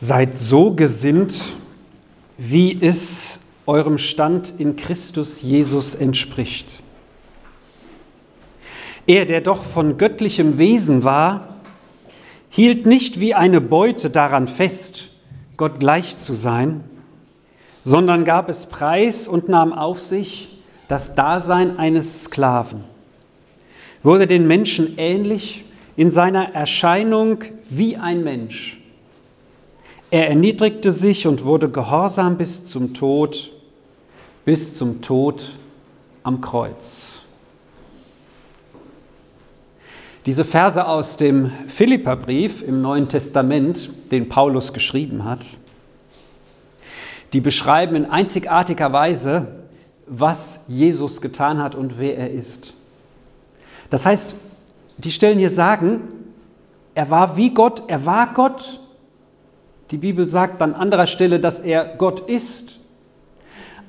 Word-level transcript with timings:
Seid 0.00 0.38
so 0.38 0.74
gesinnt, 0.74 1.56
wie 2.36 2.78
es 2.80 3.40
eurem 3.66 3.98
Stand 3.98 4.54
in 4.56 4.76
Christus 4.76 5.42
Jesus 5.42 5.96
entspricht. 5.96 6.80
Er, 9.08 9.26
der 9.26 9.40
doch 9.40 9.64
von 9.64 9.98
göttlichem 9.98 10.56
Wesen 10.56 11.02
war, 11.02 11.56
hielt 12.48 12.86
nicht 12.86 13.18
wie 13.18 13.34
eine 13.34 13.60
Beute 13.60 14.08
daran 14.08 14.46
fest, 14.46 15.10
Gott 15.56 15.80
gleich 15.80 16.16
zu 16.16 16.34
sein, 16.34 16.84
sondern 17.82 18.24
gab 18.24 18.48
es 18.48 18.66
preis 18.66 19.26
und 19.26 19.48
nahm 19.48 19.72
auf 19.72 20.00
sich 20.00 20.60
das 20.86 21.16
Dasein 21.16 21.76
eines 21.76 22.22
Sklaven, 22.22 22.84
wurde 24.04 24.28
den 24.28 24.46
Menschen 24.46 24.96
ähnlich 24.96 25.64
in 25.96 26.12
seiner 26.12 26.54
Erscheinung 26.54 27.42
wie 27.68 27.96
ein 27.96 28.22
Mensch 28.22 28.78
er 30.10 30.28
erniedrigte 30.28 30.92
sich 30.92 31.26
und 31.26 31.44
wurde 31.44 31.68
gehorsam 31.68 32.38
bis 32.38 32.66
zum 32.66 32.94
Tod, 32.94 33.50
bis 34.44 34.76
zum 34.76 35.02
Tod 35.02 35.52
am 36.22 36.40
Kreuz. 36.40 37.20
Diese 40.24 40.44
Verse 40.44 40.86
aus 40.86 41.16
dem 41.16 41.50
Philipperbrief 41.68 42.62
im 42.62 42.82
Neuen 42.82 43.08
Testament, 43.08 43.90
den 44.10 44.28
Paulus 44.28 44.72
geschrieben 44.72 45.24
hat, 45.24 45.40
die 47.32 47.40
beschreiben 47.40 47.96
in 47.96 48.06
einzigartiger 48.06 48.92
Weise, 48.92 49.64
was 50.06 50.60
Jesus 50.68 51.20
getan 51.20 51.62
hat 51.62 51.74
und 51.74 51.98
wer 51.98 52.16
er 52.16 52.30
ist. 52.30 52.72
Das 53.90 54.06
heißt, 54.06 54.34
die 54.98 55.12
Stellen 55.12 55.38
hier 55.38 55.50
sagen, 55.50 56.00
er 56.94 57.10
war 57.10 57.36
wie 57.36 57.52
Gott, 57.52 57.82
er 57.86 58.04
war 58.04 58.32
Gott 58.32 58.80
die 59.90 59.96
Bibel 59.96 60.28
sagt 60.28 60.60
an 60.62 60.74
anderer 60.74 61.06
Stelle, 61.06 61.40
dass 61.40 61.58
er 61.58 61.84
Gott 61.96 62.28
ist. 62.28 62.78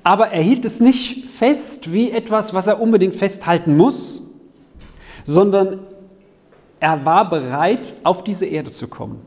Aber 0.03 0.29
er 0.29 0.41
hielt 0.41 0.63
es 0.65 0.79
nicht 0.79 1.27
fest 1.29 1.91
wie 1.91 2.11
etwas, 2.11 2.53
was 2.53 2.67
er 2.67 2.81
unbedingt 2.81 3.15
festhalten 3.15 3.75
muss, 3.75 4.23
sondern 5.25 5.79
er 6.79 7.05
war 7.05 7.29
bereit, 7.29 7.95
auf 8.03 8.23
diese 8.23 8.45
Erde 8.45 8.71
zu 8.71 8.87
kommen. 8.87 9.21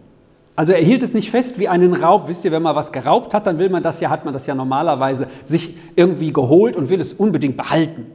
Also 0.57 0.73
er 0.73 0.83
hielt 0.83 1.03
es 1.03 1.15
nicht 1.15 1.31
fest 1.31 1.59
wie 1.59 1.69
einen 1.69 1.95
Raub. 1.95 2.29
Wisst 2.29 2.45
ihr, 2.45 2.53
wenn 2.53 2.63
man 2.63 2.77
was 2.77 2.93
geraubt 2.93 3.35
hat, 3.35 3.47
dann 3.47 3.59
will 3.59 3.69
man 3.69 3.83
das 3.83 4.01
ja, 4.01 4.11
hat 4.11 4.25
man 4.25 4.35
das 4.35 4.47
ja 4.47 4.55
normalerweise 4.55 5.27
sich 5.45 5.77
irgendwie 5.97 6.33
geholt 6.33 6.77
und 6.77 6.89
will 6.89 7.01
es 7.01 7.13
unbedingt 7.13 7.57
behalten. 7.57 8.07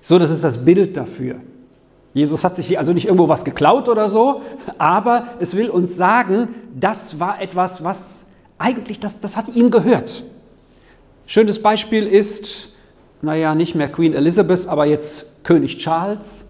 So, 0.00 0.18
das 0.18 0.30
ist 0.30 0.44
das 0.44 0.64
Bild 0.64 0.96
dafür. 0.96 1.36
Jesus 2.14 2.44
hat 2.44 2.54
sich 2.54 2.68
hier 2.68 2.78
also 2.78 2.92
nicht 2.92 3.06
irgendwo 3.06 3.28
was 3.28 3.44
geklaut 3.44 3.88
oder 3.88 4.08
so, 4.08 4.40
aber 4.78 5.26
es 5.40 5.56
will 5.56 5.68
uns 5.68 5.96
sagen, 5.96 6.54
das 6.74 7.18
war 7.18 7.42
etwas, 7.42 7.82
was 7.82 8.24
eigentlich, 8.56 9.00
das, 9.00 9.20
das 9.20 9.36
hat 9.36 9.48
ihm 9.48 9.70
gehört. 9.70 10.22
Schönes 11.26 11.60
Beispiel 11.60 12.06
ist, 12.06 12.68
naja, 13.20 13.54
nicht 13.56 13.74
mehr 13.74 13.90
Queen 13.90 14.14
Elizabeth, 14.14 14.68
aber 14.68 14.84
jetzt 14.86 15.42
König 15.42 15.78
Charles. 15.78 16.46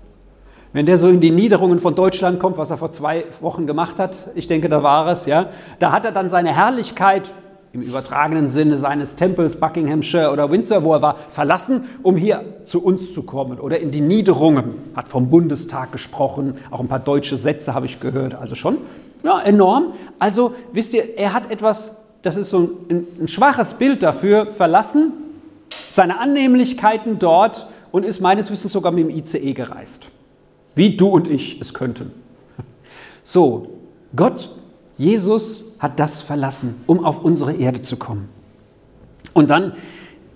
Wenn 0.75 0.85
der 0.85 0.98
so 0.98 1.09
in 1.09 1.20
die 1.20 1.31
Niederungen 1.31 1.79
von 1.79 1.95
Deutschland 1.95 2.41
kommt, 2.41 2.59
was 2.59 2.70
er 2.70 2.77
vor 2.77 2.91
zwei 2.91 3.25
Wochen 3.41 3.67
gemacht 3.67 3.98
hat, 3.98 4.17
ich 4.35 4.48
denke, 4.48 4.69
da 4.69 4.83
war 4.83 5.07
es, 5.07 5.25
ja, 5.25 5.48
da 5.79 5.92
hat 5.92 6.05
er 6.05 6.12
dann 6.12 6.29
seine 6.29 6.55
Herrlichkeit 6.55 7.33
im 7.75 7.83
übertragenen 7.83 8.48
Sinne 8.48 8.77
seines 8.77 9.17
Tempels 9.17 9.56
Buckinghamshire 9.56 10.30
oder 10.30 10.48
Windsor, 10.48 10.84
wo 10.84 10.92
er 10.94 11.03
war, 11.03 11.17
verlassen, 11.28 11.86
um 12.05 12.17
hier 12.17 12.44
zu 12.62 12.80
uns 12.80 13.12
zu 13.12 13.25
kommen 13.25 13.58
oder 13.58 13.80
in 13.80 13.91
die 13.91 14.00
Niederungen. 14.00 14.75
Hat 14.94 15.08
vom 15.08 15.28
Bundestag 15.28 15.91
gesprochen, 15.91 16.56
auch 16.70 16.78
ein 16.78 16.86
paar 16.86 17.00
deutsche 17.00 17.36
Sätze 17.36 17.75
habe 17.75 17.86
ich 17.86 17.98
gehört, 17.98 18.36
also 18.36 18.55
schon 18.55 18.78
ja, 19.25 19.41
enorm. 19.41 19.92
Also 20.20 20.55
wisst 20.72 20.95
ihr, 20.95 21.19
er 21.19 21.33
hat 21.33 21.50
etwas, 21.50 21.97
das 22.22 22.36
ist 22.36 22.50
so 22.50 22.70
ein, 22.89 23.08
ein 23.20 23.27
schwaches 23.27 23.75
Bild 23.75 24.05
dafür, 24.05 24.47
verlassen, 24.47 25.12
seine 25.91 26.20
Annehmlichkeiten 26.20 27.19
dort 27.19 27.67
und 27.91 28.05
ist 28.05 28.20
meines 28.20 28.52
Wissens 28.52 28.70
sogar 28.70 28.92
mit 28.92 29.08
dem 29.08 29.11
ICE 29.11 29.52
gereist. 29.52 30.11
Wie 30.77 30.96
du 30.96 31.08
und 31.08 31.27
ich 31.27 31.61
es 31.61 31.74
könnten. 31.74 32.12
So, 33.24 33.70
Gott, 34.14 34.51
Jesus 34.96 35.64
hat 35.78 35.98
das 35.98 36.20
verlassen, 36.20 36.82
um 36.86 37.05
auf 37.05 37.20
unsere 37.20 37.52
Erde 37.55 37.80
zu 37.80 37.96
kommen. 37.96 38.28
Und 39.32 39.50
dann 39.50 39.72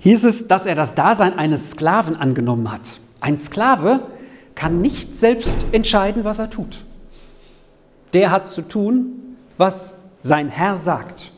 hieß 0.00 0.24
es, 0.24 0.48
dass 0.48 0.66
er 0.66 0.74
das 0.74 0.94
Dasein 0.94 1.38
eines 1.38 1.70
Sklaven 1.70 2.16
angenommen 2.16 2.70
hat. 2.70 2.98
Ein 3.20 3.38
Sklave 3.38 4.00
kann 4.54 4.80
nicht 4.80 5.14
selbst 5.14 5.66
entscheiden, 5.72 6.24
was 6.24 6.38
er 6.38 6.50
tut. 6.50 6.84
Der 8.12 8.30
hat 8.30 8.48
zu 8.48 8.62
tun, 8.62 9.36
was 9.56 9.94
sein 10.22 10.48
Herr 10.48 10.76
sagt. 10.76 11.32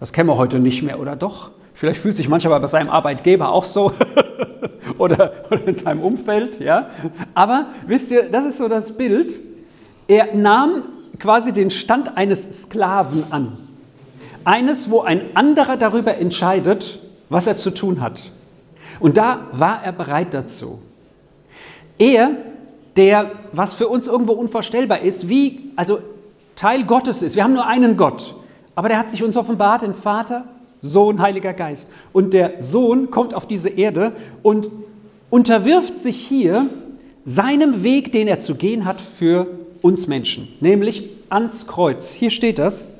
Das 0.00 0.12
kennen 0.12 0.28
wir 0.28 0.36
heute 0.36 0.58
nicht 0.58 0.82
mehr, 0.82 1.00
oder 1.00 1.16
doch? 1.16 1.50
Vielleicht 1.72 2.00
fühlt 2.00 2.16
sich 2.16 2.28
manchmal 2.28 2.60
bei 2.60 2.66
seinem 2.66 2.90
Arbeitgeber 2.90 3.50
auch 3.50 3.64
so 3.64 3.92
oder, 4.98 5.32
oder 5.50 5.66
in 5.66 5.76
seinem 5.76 6.00
Umfeld, 6.00 6.60
ja. 6.60 6.90
Aber 7.34 7.66
wisst 7.86 8.10
ihr, 8.10 8.30
das 8.30 8.44
ist 8.44 8.58
so 8.58 8.68
das 8.68 8.96
Bild. 8.96 9.38
Er 10.06 10.34
nahm 10.34 10.82
quasi 11.24 11.54
den 11.54 11.70
Stand 11.70 12.18
eines 12.18 12.64
Sklaven 12.64 13.24
an. 13.30 13.56
Eines, 14.44 14.90
wo 14.90 15.00
ein 15.00 15.34
anderer 15.34 15.78
darüber 15.78 16.18
entscheidet, 16.18 16.98
was 17.30 17.46
er 17.46 17.56
zu 17.56 17.70
tun 17.70 18.02
hat. 18.02 18.30
Und 19.00 19.16
da 19.16 19.46
war 19.50 19.82
er 19.82 19.92
bereit 19.92 20.34
dazu. 20.34 20.82
Er, 21.96 22.32
der, 22.96 23.30
was 23.52 23.72
für 23.72 23.88
uns 23.88 24.06
irgendwo 24.06 24.32
unvorstellbar 24.32 25.00
ist, 25.00 25.30
wie, 25.30 25.72
also 25.76 26.00
Teil 26.56 26.84
Gottes 26.84 27.22
ist. 27.22 27.36
Wir 27.36 27.44
haben 27.44 27.54
nur 27.54 27.66
einen 27.66 27.96
Gott. 27.96 28.36
Aber 28.74 28.90
der 28.90 28.98
hat 28.98 29.10
sich 29.10 29.22
uns 29.22 29.34
offenbart, 29.34 29.80
den 29.80 29.94
Vater, 29.94 30.44
Sohn, 30.82 31.22
Heiliger 31.22 31.54
Geist. 31.54 31.88
Und 32.12 32.34
der 32.34 32.62
Sohn 32.62 33.10
kommt 33.10 33.32
auf 33.32 33.46
diese 33.48 33.70
Erde 33.70 34.12
und 34.42 34.68
unterwirft 35.30 35.98
sich 35.98 36.18
hier 36.18 36.66
seinem 37.24 37.82
Weg, 37.82 38.12
den 38.12 38.28
er 38.28 38.40
zu 38.40 38.56
gehen 38.56 38.84
hat 38.84 39.00
für 39.00 39.46
uns 39.80 40.06
Menschen, 40.06 40.48
nämlich 40.60 41.13
ans 41.28 41.66
Kreuz. 41.66 42.12
Hier 42.12 42.30
steht 42.30 42.58
das. 42.58 42.90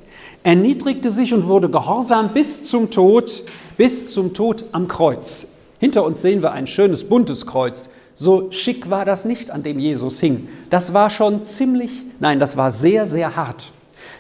Erniedrigte 0.42 1.10
sich 1.10 1.32
und 1.32 1.46
wurde 1.46 1.70
gehorsam 1.70 2.34
bis 2.34 2.64
zum 2.64 2.90
Tod, 2.90 3.44
bis 3.76 4.12
zum 4.12 4.34
Tod 4.34 4.64
am 4.72 4.88
Kreuz. 4.88 5.48
Hinter 5.80 6.04
uns 6.04 6.22
sehen 6.22 6.42
wir 6.42 6.52
ein 6.52 6.66
schönes 6.66 7.04
buntes 7.04 7.46
Kreuz. 7.46 7.90
So 8.14 8.50
schick 8.50 8.90
war 8.90 9.04
das 9.04 9.24
nicht, 9.24 9.50
an 9.50 9.62
dem 9.62 9.78
Jesus 9.78 10.20
hing. 10.20 10.48
Das 10.70 10.94
war 10.94 11.10
schon 11.10 11.44
ziemlich, 11.44 12.02
nein, 12.20 12.38
das 12.38 12.56
war 12.56 12.72
sehr, 12.72 13.06
sehr 13.06 13.36
hart. 13.36 13.72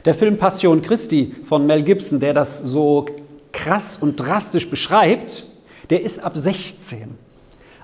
Der 0.04 0.14
Film 0.14 0.36
Passion 0.36 0.82
Christi 0.82 1.34
von 1.44 1.66
Mel 1.66 1.82
Gibson, 1.82 2.20
der 2.20 2.34
das 2.34 2.58
so 2.58 3.06
krass 3.52 3.96
und 4.00 4.16
drastisch 4.16 4.68
beschreibt, 4.68 5.44
der 5.90 6.02
ist 6.02 6.18
ab 6.22 6.32
16. 6.36 7.16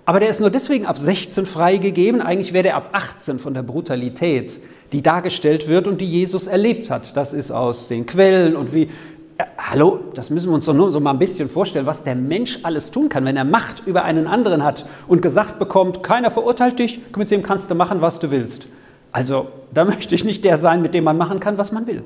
Aber 0.04 0.18
der 0.18 0.28
ist 0.28 0.40
nur 0.40 0.50
deswegen 0.50 0.86
ab 0.86 0.98
16 0.98 1.46
freigegeben. 1.46 2.20
Eigentlich 2.20 2.52
wäre 2.52 2.64
der 2.64 2.76
ab 2.76 2.88
18 2.92 3.38
von 3.38 3.54
der 3.54 3.62
Brutalität, 3.62 4.60
die 4.92 5.02
dargestellt 5.02 5.68
wird 5.68 5.86
und 5.86 6.00
die 6.00 6.06
Jesus 6.06 6.46
erlebt 6.46 6.90
hat. 6.90 7.16
Das 7.16 7.32
ist 7.32 7.50
aus 7.50 7.88
den 7.88 8.06
Quellen 8.06 8.56
und 8.56 8.74
wie. 8.74 8.90
Äh, 9.38 9.44
hallo, 9.58 10.00
das 10.14 10.30
müssen 10.30 10.50
wir 10.50 10.54
uns 10.54 10.66
doch 10.66 10.74
nur 10.74 10.90
so 10.90 11.00
mal 11.00 11.12
ein 11.12 11.18
bisschen 11.18 11.48
vorstellen, 11.48 11.86
was 11.86 12.02
der 12.02 12.14
Mensch 12.14 12.60
alles 12.62 12.90
tun 12.90 13.08
kann, 13.08 13.24
wenn 13.24 13.36
er 13.36 13.44
Macht 13.44 13.86
über 13.86 14.04
einen 14.04 14.26
anderen 14.26 14.64
hat 14.64 14.84
und 15.08 15.22
gesagt 15.22 15.58
bekommt, 15.58 16.02
keiner 16.02 16.30
verurteilt 16.30 16.78
dich, 16.78 17.00
mit 17.16 17.30
dem 17.30 17.42
kannst 17.42 17.70
du 17.70 17.74
machen, 17.74 18.00
was 18.00 18.18
du 18.18 18.30
willst. 18.30 18.66
Also, 19.12 19.48
da 19.72 19.84
möchte 19.86 20.14
ich 20.14 20.24
nicht 20.24 20.44
der 20.44 20.56
sein, 20.56 20.82
mit 20.82 20.94
dem 20.94 21.04
man 21.04 21.16
machen 21.16 21.40
kann, 21.40 21.58
was 21.58 21.72
man 21.72 21.86
will. 21.86 22.02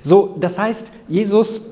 So, 0.00 0.36
das 0.40 0.58
heißt, 0.58 0.90
Jesus 1.08 1.62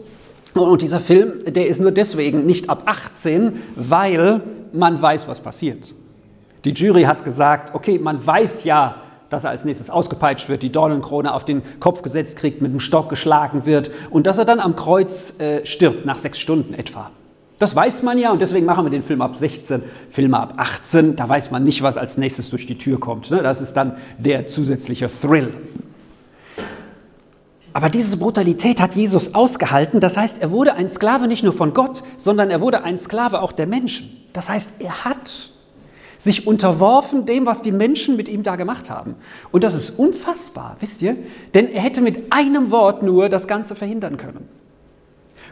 und 0.55 0.82
dieser 0.82 1.00
Film, 1.00 1.44
der 1.47 1.69
ist 1.69 1.81
nur 1.81 1.93
deswegen 1.93 2.47
nicht 2.47 2.69
ab 2.69 2.82
18, 2.87 3.62
weil 3.76 4.41
man 4.72 5.00
weiß, 5.00 5.28
was 5.28 5.41
passiert. 5.41 5.94
Die 6.65 6.72
Jury 6.72 7.05
hat 7.05 7.25
gesagt, 7.25 7.75
okay, 7.75 7.99
man 7.99 8.25
weiß 8.25 8.65
ja, 8.65 8.97
dass 9.31 9.44
er 9.44 9.50
als 9.50 9.65
nächstes 9.65 9.91
ausgepeitscht 9.91 10.49
wird, 10.49 10.62
die 10.62 10.72
Dornenkrone 10.72 11.33
auf 11.33 11.44
den 11.44 11.62
Kopf 11.81 12.03
gesetzt 12.03 12.37
kriegt, 12.37 12.62
mit 12.62 12.72
dem 12.72 12.81
Stock 12.81 13.09
geschlagen 13.09 13.67
wird 13.67 13.91
und 14.11 14.26
dass 14.26 14.38
er 14.38 14.44
dann 14.44 14.61
am 14.61 14.76
Kreuz 14.76 15.38
äh, 15.38 15.64
stirbt, 15.67 16.06
nach 16.06 16.19
sechs 16.19 16.38
Stunden 16.38 16.75
etwa. 16.75 17.11
Das 17.58 17.75
weiß 17.75 18.02
man 18.05 18.19
ja 18.19 18.31
und 18.31 18.41
deswegen 18.41 18.67
machen 18.67 18.85
wir 18.85 18.91
den 18.91 19.02
Film 19.02 19.20
ab 19.20 19.35
16, 19.35 19.82
Filme 20.08 20.38
ab 20.38 20.55
18, 20.56 21.17
da 21.17 21.29
weiß 21.29 21.50
man 21.50 21.64
nicht, 21.64 21.82
was 21.82 21.97
als 21.97 22.17
nächstes 22.17 22.50
durch 22.50 22.67
die 22.67 22.79
Tür 22.79 23.00
kommt. 23.00 23.31
Ne? 23.31 23.43
Das 23.43 23.61
ist 23.61 23.75
dann 23.75 23.97
der 24.17 24.47
zusätzliche 24.47 25.08
Thrill. 25.08 25.52
Aber 27.73 27.91
diese 27.91 28.17
Brutalität 28.17 28.81
hat 28.81 28.94
Jesus 28.94 29.35
ausgehalten. 29.35 30.00
Das 30.00 30.17
heißt, 30.17 30.38
er 30.38 30.50
wurde 30.50 30.75
ein 30.75 30.88
Sklave 30.88 31.29
nicht 31.29 31.43
nur 31.44 31.52
von 31.52 31.75
Gott, 31.75 32.02
sondern 32.17 32.50
er 32.50 32.61
wurde 32.61 32.82
ein 32.82 32.99
Sklave 32.99 33.43
auch 33.43 33.52
der 33.52 33.67
Menschen. 33.67 34.11
Das 34.32 34.49
heißt, 34.49 34.75
er 34.79 35.05
hat 35.05 35.50
sich 36.19 36.47
unterworfen 36.47 37.26
dem, 37.26 37.47
was 37.47 37.62
die 37.62 37.73
Menschen 37.73 38.17
mit 38.17 38.29
ihm 38.29 38.43
da 38.43 38.56
gemacht 38.56 38.91
haben. 38.91 39.15
Und 39.53 39.65
das 39.65 39.75
ist 39.75 39.99
unfassbar, 39.99 40.76
wisst 40.81 41.03
ihr? 41.03 41.17
Denn 41.55 41.69
er 41.70 41.81
hätte 41.81 42.00
mit 42.00 42.32
einem 42.32 42.70
Wort 42.70 43.03
nur 43.03 43.29
das 43.29 43.47
Ganze 43.47 43.75
verhindern 43.75 44.17
können. 44.17 44.49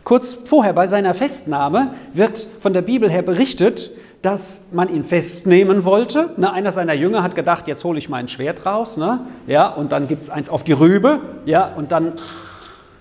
Kurz 0.05 0.35
vorher 0.35 0.73
bei 0.73 0.87
seiner 0.87 1.15
Festnahme 1.15 1.95
wird 2.13 2.47
von 2.61 2.73
der 2.73 2.83
Bibel 2.83 3.11
her 3.11 3.23
berichtet, 3.23 3.91
dass 4.23 4.65
man 4.73 4.93
ihn 4.93 5.05
festnehmen 5.05 5.85
wollte. 5.85 6.31
Ne, 6.37 6.53
einer 6.53 6.73
seiner 6.73 6.95
Jünger 6.95 7.23
hat 7.23 7.35
gedacht, 7.35 7.69
jetzt 7.69 7.85
hole 7.85 7.99
ich 7.99 8.09
mein 8.09 8.29
Schwert 8.29 8.67
raus, 8.67 8.97
ne? 8.97 9.21
ja, 9.47 9.69
und 9.69 9.93
dann 9.93 10.09
gibt 10.09 10.25
es 10.25 10.31
eins 10.31 10.49
auf 10.49 10.65
die 10.65 10.73
Rübe, 10.73 11.21
ja, 11.45 11.73
und 11.77 11.93
dann 11.93 12.15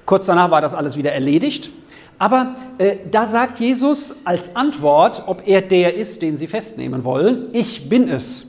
Kurz 0.06 0.28
danach 0.28 0.52
war 0.52 0.62
das 0.62 0.76
alles 0.76 0.98
wieder 0.98 1.14
erledigt. 1.14 1.72
Aber 2.18 2.56
äh, 2.78 2.98
da 3.12 3.26
sagt 3.26 3.60
Jesus 3.60 4.16
als 4.24 4.56
Antwort, 4.56 5.24
ob 5.28 5.48
er 5.48 5.62
der 5.62 5.96
ist, 5.96 6.22
den 6.22 6.38
sie 6.38 6.48
festnehmen 6.48 7.04
wollen, 7.04 7.48
ich 7.54 7.90
bin 7.90 8.08
es. 8.08 8.48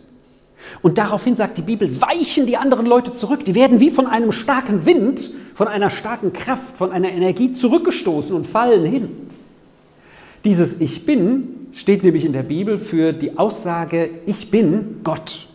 Und 0.83 0.99
daraufhin 0.99 1.37
sagt 1.37 1.59
die 1.59 1.63
Bibel, 1.63 2.01
weichen 2.01 2.47
die 2.47 2.57
anderen 2.57 2.87
Leute 2.87 3.13
zurück. 3.13 3.45
Die 3.45 3.55
werden 3.55 3.81
wie 3.81 3.91
von 3.91 4.07
einem 4.07 4.33
starken 4.33 4.87
Wind, 4.87 5.31
von 5.55 5.69
einer 5.69 5.91
starken 5.91 6.33
Kraft, 6.33 6.77
von 6.77 6.93
einer 6.93 7.11
Energie 7.11 7.53
zurückgestoßen 7.53 8.35
und 8.35 8.47
fallen 8.47 8.85
hin. 8.85 9.09
Dieses 10.45 10.81
Ich 10.81 11.07
bin 11.07 11.57
steht 11.77 12.03
nämlich 12.03 12.25
in 12.25 12.33
der 12.33 12.43
Bibel 12.43 12.79
für 12.79 13.13
die 13.13 13.37
Aussage, 13.37 14.09
ich 14.25 14.51
bin 14.51 15.01
Gott. 15.05 15.47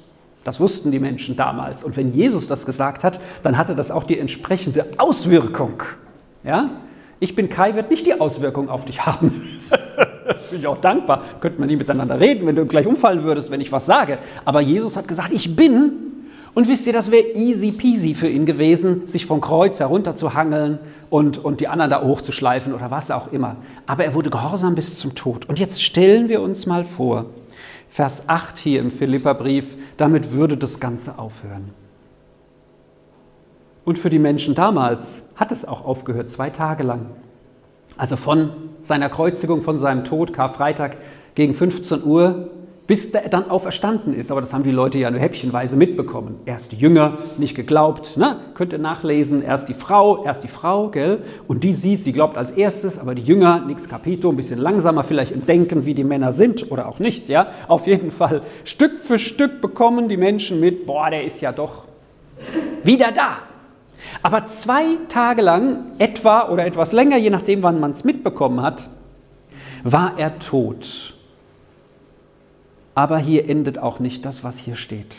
Das 0.43 0.59
wussten 0.59 0.91
die 0.91 0.99
Menschen 0.99 1.35
damals. 1.35 1.83
Und 1.83 1.97
wenn 1.97 2.13
Jesus 2.13 2.47
das 2.47 2.65
gesagt 2.65 3.03
hat, 3.03 3.19
dann 3.43 3.57
hatte 3.57 3.75
das 3.75 3.91
auch 3.91 4.03
die 4.03 4.19
entsprechende 4.19 4.85
Auswirkung. 4.97 5.81
Ja? 6.43 6.69
Ich 7.21 7.35
bin 7.35 7.49
Kai 7.49 7.75
wird 7.75 7.91
nicht 7.91 8.07
die 8.07 8.19
Auswirkung 8.19 8.67
auf 8.67 8.85
dich 8.85 9.05
haben. 9.05 9.59
Bin 10.49 10.59
ich 10.59 10.65
auch 10.65 10.81
dankbar. 10.81 11.21
Könnte 11.39 11.59
man 11.59 11.69
nie 11.69 11.75
miteinander 11.75 12.19
reden, 12.19 12.47
wenn 12.47 12.55
du 12.55 12.65
gleich 12.65 12.87
umfallen 12.87 13.23
würdest, 13.23 13.51
wenn 13.51 13.61
ich 13.61 13.71
was 13.71 13.85
sage. 13.85 14.17
Aber 14.43 14.59
Jesus 14.59 14.97
hat 14.97 15.07
gesagt, 15.07 15.31
ich 15.31 15.55
bin. 15.55 15.91
Und 16.55 16.67
wisst 16.67 16.87
ihr, 16.87 16.93
das 16.93 17.11
wäre 17.11 17.27
easy 17.35 17.71
peasy 17.71 18.15
für 18.15 18.27
ihn 18.27 18.47
gewesen, 18.47 19.05
sich 19.05 19.27
vom 19.27 19.39
Kreuz 19.39 19.79
herunterzuhangeln 19.79 20.79
und, 21.11 21.37
und 21.37 21.59
die 21.59 21.67
anderen 21.67 21.91
da 21.91 22.01
hochzuschleifen 22.01 22.73
oder 22.73 22.89
was 22.89 23.11
auch 23.11 23.31
immer. 23.31 23.57
Aber 23.85 24.03
er 24.03 24.15
wurde 24.15 24.31
gehorsam 24.31 24.73
bis 24.73 24.97
zum 24.97 25.13
Tod. 25.13 25.47
Und 25.47 25.59
jetzt 25.59 25.83
stellen 25.83 26.27
wir 26.27 26.41
uns 26.41 26.65
mal 26.65 26.83
vor, 26.83 27.27
Vers 27.87 28.29
8 28.29 28.57
hier 28.57 28.79
im 28.79 28.89
Philipperbrief, 28.89 29.77
damit 29.97 30.31
würde 30.31 30.57
das 30.57 30.79
Ganze 30.79 31.19
aufhören. 31.19 31.69
Und 33.83 33.97
für 33.97 34.09
die 34.09 34.19
Menschen 34.19 34.55
damals 34.55 35.23
hat 35.35 35.51
es 35.51 35.65
auch 35.65 35.85
aufgehört, 35.85 36.29
zwei 36.29 36.49
Tage 36.49 36.83
lang. 36.83 37.07
Also 37.97 38.15
von 38.15 38.51
seiner 38.81 39.09
Kreuzigung, 39.09 39.61
von 39.61 39.79
seinem 39.79 40.03
Tod, 40.03 40.33
Karfreitag 40.33 40.97
gegen 41.35 41.53
15 41.53 42.03
Uhr, 42.03 42.49
bis 42.87 43.05
er 43.05 43.29
dann 43.29 43.49
auferstanden 43.49 44.13
ist. 44.13 44.31
Aber 44.31 44.41
das 44.41 44.53
haben 44.53 44.63
die 44.63 44.71
Leute 44.71 44.97
ja 44.97 45.09
nur 45.09 45.19
häppchenweise 45.19 45.75
mitbekommen. 45.75 46.35
Erst 46.45 46.73
die 46.73 46.75
Jünger, 46.75 47.17
nicht 47.37 47.55
geglaubt, 47.55 48.17
ne? 48.17 48.37
könnt 48.53 48.73
ihr 48.73 48.79
nachlesen. 48.79 49.41
Erst 49.41 49.69
die 49.69 49.73
Frau, 49.73 50.25
erst 50.25 50.43
die 50.43 50.47
Frau, 50.47 50.89
gell? 50.89 51.19
Und 51.47 51.63
die 51.63 51.73
sieht, 51.73 52.01
sie 52.01 52.11
glaubt 52.11 52.37
als 52.37 52.51
erstes, 52.51 52.99
aber 52.99 53.15
die 53.15 53.21
Jünger, 53.21 53.63
nix 53.65 53.87
Kapito, 53.87 54.29
ein 54.29 54.35
bisschen 54.35 54.59
langsamer 54.59 55.03
vielleicht 55.03 55.31
im 55.31 55.45
Denken, 55.45 55.85
wie 55.85 55.93
die 55.93 56.03
Männer 56.03 56.33
sind 56.33 56.69
oder 56.71 56.87
auch 56.87 56.99
nicht, 56.99 57.29
ja? 57.29 57.47
Auf 57.67 57.87
jeden 57.87 58.11
Fall 58.11 58.41
Stück 58.65 58.97
für 58.97 59.17
Stück 59.17 59.61
bekommen 59.61 60.09
die 60.09 60.17
Menschen 60.17 60.59
mit, 60.59 60.85
boah, 60.85 61.09
der 61.09 61.23
ist 61.23 61.39
ja 61.39 61.51
doch 61.51 61.85
wieder 62.83 63.11
da. 63.11 63.37
Aber 64.23 64.45
zwei 64.45 64.83
Tage 65.09 65.41
lang, 65.41 65.91
etwa 65.97 66.49
oder 66.49 66.65
etwas 66.65 66.91
länger, 66.91 67.17
je 67.17 67.29
nachdem, 67.29 67.63
wann 67.63 67.79
man 67.79 67.91
es 67.91 68.03
mitbekommen 68.03 68.61
hat, 68.61 68.89
war 69.83 70.17
er 70.17 70.39
tot. 70.39 71.15
Aber 72.93 73.17
hier 73.17 73.49
endet 73.49 73.79
auch 73.79 73.99
nicht 73.99 74.25
das, 74.25 74.43
was 74.43 74.57
hier 74.57 74.75
steht. 74.75 75.15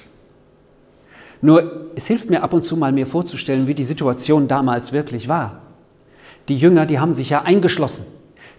Nur 1.41 1.91
es 1.97 2.07
hilft 2.07 2.31
mir 2.31 2.43
ab 2.43 2.53
und 2.53 2.65
zu 2.65 2.77
mal 2.77 2.93
mir 2.93 3.07
vorzustellen, 3.07 3.67
wie 3.67 3.75
die 3.75 3.85
Situation 3.85 4.47
damals 4.47 4.93
wirklich 4.93 5.29
war. 5.29 5.63
Die 6.49 6.57
Jünger, 6.57 6.87
die 6.87 7.01
haben 7.01 7.15
sich 7.15 7.31
ja 7.31 7.43
eingeschlossen, 7.43 8.07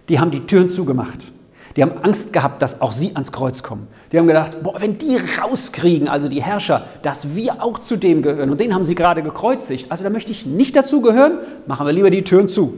die 0.08 0.20
haben 0.20 0.30
die 0.30 0.46
Türen 0.46 0.70
zugemacht. 0.70 1.32
Die 1.76 1.82
haben 1.82 1.98
Angst 2.02 2.32
gehabt, 2.32 2.62
dass 2.62 2.80
auch 2.80 2.92
sie 2.92 3.14
ans 3.14 3.32
Kreuz 3.32 3.62
kommen. 3.62 3.88
Die 4.14 4.18
haben 4.20 4.28
gedacht, 4.28 4.62
boah, 4.62 4.80
wenn 4.80 4.96
die 4.96 5.18
rauskriegen, 5.42 6.06
also 6.06 6.28
die 6.28 6.40
Herrscher, 6.40 6.84
dass 7.02 7.34
wir 7.34 7.60
auch 7.60 7.80
zu 7.80 7.96
dem 7.96 8.22
gehören 8.22 8.48
und 8.48 8.60
den 8.60 8.72
haben 8.72 8.84
sie 8.84 8.94
gerade 8.94 9.24
gekreuzigt, 9.24 9.90
also 9.90 10.04
da 10.04 10.10
möchte 10.10 10.30
ich 10.30 10.46
nicht 10.46 10.76
dazu 10.76 11.00
gehören, 11.00 11.38
machen 11.66 11.84
wir 11.84 11.92
lieber 11.92 12.10
die 12.10 12.22
Türen 12.22 12.48
zu. 12.48 12.74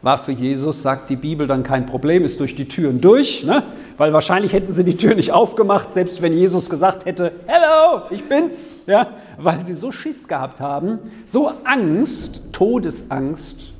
War 0.00 0.16
für 0.16 0.30
Jesus, 0.30 0.80
sagt 0.80 1.10
die 1.10 1.16
Bibel, 1.16 1.48
dann 1.48 1.64
kein 1.64 1.86
Problem, 1.86 2.24
ist 2.24 2.38
durch 2.38 2.54
die 2.54 2.68
Türen 2.68 3.00
durch, 3.00 3.42
ne? 3.42 3.64
weil 3.96 4.12
wahrscheinlich 4.12 4.52
hätten 4.52 4.70
sie 4.70 4.84
die 4.84 4.96
Tür 4.96 5.16
nicht 5.16 5.32
aufgemacht, 5.32 5.92
selbst 5.92 6.22
wenn 6.22 6.32
Jesus 6.32 6.70
gesagt 6.70 7.04
hätte, 7.04 7.32
Hello, 7.46 8.02
ich 8.10 8.22
bin's, 8.22 8.76
ja? 8.86 9.08
weil 9.38 9.64
sie 9.64 9.74
so 9.74 9.90
Schiss 9.90 10.28
gehabt 10.28 10.60
haben, 10.60 11.00
so 11.26 11.50
Angst, 11.64 12.42
Todesangst, 12.52 13.72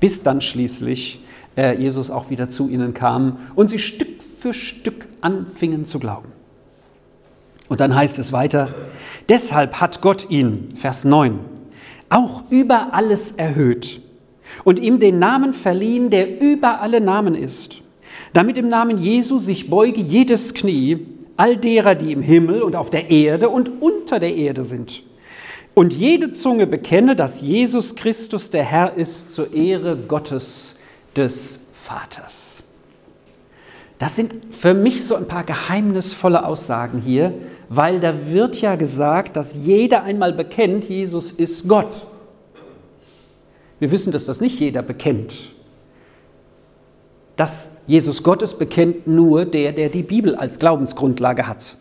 bis 0.00 0.22
dann 0.22 0.42
schließlich 0.42 1.24
äh, 1.56 1.80
Jesus 1.80 2.10
auch 2.10 2.28
wieder 2.28 2.50
zu 2.50 2.68
ihnen 2.68 2.92
kam 2.92 3.38
und 3.54 3.70
sie 3.70 3.78
Stück 3.78 4.14
für 4.44 4.52
Stück 4.52 5.06
anfingen 5.22 5.86
zu 5.86 5.98
glauben. 5.98 6.28
Und 7.70 7.80
dann 7.80 7.94
heißt 7.94 8.18
es 8.18 8.30
weiter, 8.30 8.74
deshalb 9.30 9.80
hat 9.80 10.02
Gott 10.02 10.28
ihn, 10.28 10.68
Vers 10.76 11.06
9, 11.06 11.38
auch 12.10 12.42
über 12.50 12.92
alles 12.92 13.32
erhöht 13.32 14.02
und 14.62 14.80
ihm 14.80 14.98
den 14.98 15.18
Namen 15.18 15.54
verliehen, 15.54 16.10
der 16.10 16.42
über 16.42 16.82
alle 16.82 17.00
Namen 17.00 17.34
ist, 17.34 17.80
damit 18.34 18.58
im 18.58 18.68
Namen 18.68 18.98
Jesu 18.98 19.38
sich 19.38 19.70
beuge 19.70 20.02
jedes 20.02 20.52
Knie, 20.52 21.06
all 21.38 21.56
derer, 21.56 21.94
die 21.94 22.12
im 22.12 22.20
Himmel 22.20 22.60
und 22.60 22.76
auf 22.76 22.90
der 22.90 23.10
Erde 23.10 23.48
und 23.48 23.80
unter 23.80 24.20
der 24.20 24.34
Erde 24.34 24.62
sind. 24.62 25.04
Und 25.72 25.94
jede 25.94 26.32
Zunge 26.32 26.66
bekenne, 26.66 27.16
dass 27.16 27.40
Jesus 27.40 27.96
Christus 27.96 28.50
der 28.50 28.64
Herr 28.64 28.94
ist 28.94 29.34
zur 29.34 29.54
Ehre 29.54 29.96
Gottes 29.96 30.76
des 31.16 31.68
Vaters. 31.72 32.63
Das 33.98 34.16
sind 34.16 34.34
für 34.50 34.74
mich 34.74 35.04
so 35.04 35.14
ein 35.14 35.28
paar 35.28 35.44
geheimnisvolle 35.44 36.44
Aussagen 36.44 37.00
hier, 37.04 37.32
weil 37.68 38.00
da 38.00 38.26
wird 38.28 38.60
ja 38.60 38.76
gesagt, 38.76 39.36
dass 39.36 39.54
jeder 39.54 40.02
einmal 40.02 40.32
bekennt, 40.32 40.88
Jesus 40.88 41.30
ist 41.30 41.68
Gott. 41.68 42.06
Wir 43.78 43.90
wissen, 43.90 44.12
dass 44.12 44.26
das 44.26 44.40
nicht 44.40 44.58
jeder 44.58 44.82
bekennt. 44.82 45.34
Dass 47.36 47.72
Jesus 47.86 48.22
Gott 48.22 48.42
ist, 48.42 48.58
bekennt 48.58 49.06
nur 49.06 49.44
der, 49.44 49.72
der 49.72 49.88
die 49.88 50.02
Bibel 50.02 50.34
als 50.34 50.58
Glaubensgrundlage 50.58 51.46
hat. 51.46 51.76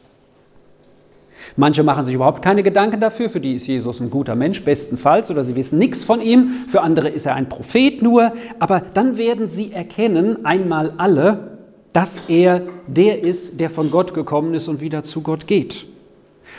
Manche 1.55 1.83
machen 1.83 2.05
sich 2.05 2.15
überhaupt 2.15 2.41
keine 2.41 2.63
Gedanken 2.63 2.99
dafür, 2.99 3.29
für 3.29 3.39
die 3.39 3.55
ist 3.55 3.67
Jesus 3.67 3.99
ein 3.99 4.09
guter 4.09 4.33
Mensch, 4.33 4.63
bestenfalls, 4.63 5.29
oder 5.29 5.43
sie 5.43 5.55
wissen 5.55 5.77
nichts 5.77 6.03
von 6.03 6.21
ihm, 6.21 6.65
für 6.67 6.81
andere 6.81 7.09
ist 7.09 7.25
er 7.25 7.35
ein 7.35 7.49
Prophet 7.49 8.01
nur, 8.01 8.33
aber 8.59 8.81
dann 8.93 9.17
werden 9.17 9.49
sie 9.49 9.71
erkennen, 9.71 10.45
einmal 10.45 10.93
alle, 10.97 11.52
dass 11.93 12.23
er 12.27 12.63
der 12.87 13.23
ist, 13.23 13.59
der 13.59 13.69
von 13.69 13.91
Gott 13.91 14.13
gekommen 14.13 14.53
ist 14.53 14.67
und 14.67 14.81
wieder 14.81 15.03
zu 15.03 15.21
Gott 15.21 15.47
geht. 15.47 15.85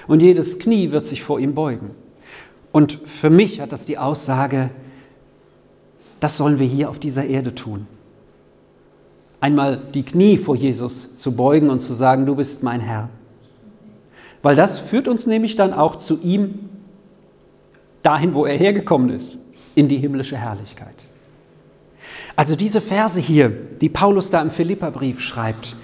Und 0.06 0.20
jedes 0.20 0.58
Knie 0.58 0.92
wird 0.92 1.06
sich 1.06 1.22
vor 1.22 1.40
ihm 1.40 1.54
beugen. 1.54 1.90
Und 2.72 3.00
für 3.04 3.30
mich 3.30 3.60
hat 3.60 3.72
das 3.72 3.84
die 3.84 3.98
Aussage, 3.98 4.70
das 6.20 6.36
sollen 6.36 6.58
wir 6.58 6.66
hier 6.66 6.88
auf 6.88 6.98
dieser 6.98 7.26
Erde 7.26 7.54
tun. 7.54 7.86
Einmal 9.40 9.82
die 9.92 10.04
Knie 10.04 10.38
vor 10.38 10.56
Jesus 10.56 11.16
zu 11.16 11.32
beugen 11.32 11.68
und 11.68 11.80
zu 11.80 11.92
sagen, 11.92 12.24
du 12.24 12.34
bist 12.34 12.62
mein 12.62 12.80
Herr 12.80 13.10
weil 14.44 14.56
das 14.56 14.78
führt 14.78 15.08
uns 15.08 15.26
nämlich 15.26 15.56
dann 15.56 15.72
auch 15.72 15.96
zu 15.96 16.20
ihm 16.20 16.68
dahin, 18.02 18.34
wo 18.34 18.44
er 18.44 18.58
hergekommen 18.58 19.08
ist, 19.08 19.38
in 19.74 19.88
die 19.88 19.96
himmlische 19.96 20.36
Herrlichkeit. 20.36 20.94
Also 22.36 22.56
diese 22.56 22.80
Verse 22.80 23.20
hier, 23.20 23.50
die 23.80 23.88
Paulus 23.88 24.30
da 24.30 24.42
im 24.42 24.50
Philipperbrief 24.50 25.20
schreibt, 25.20 25.76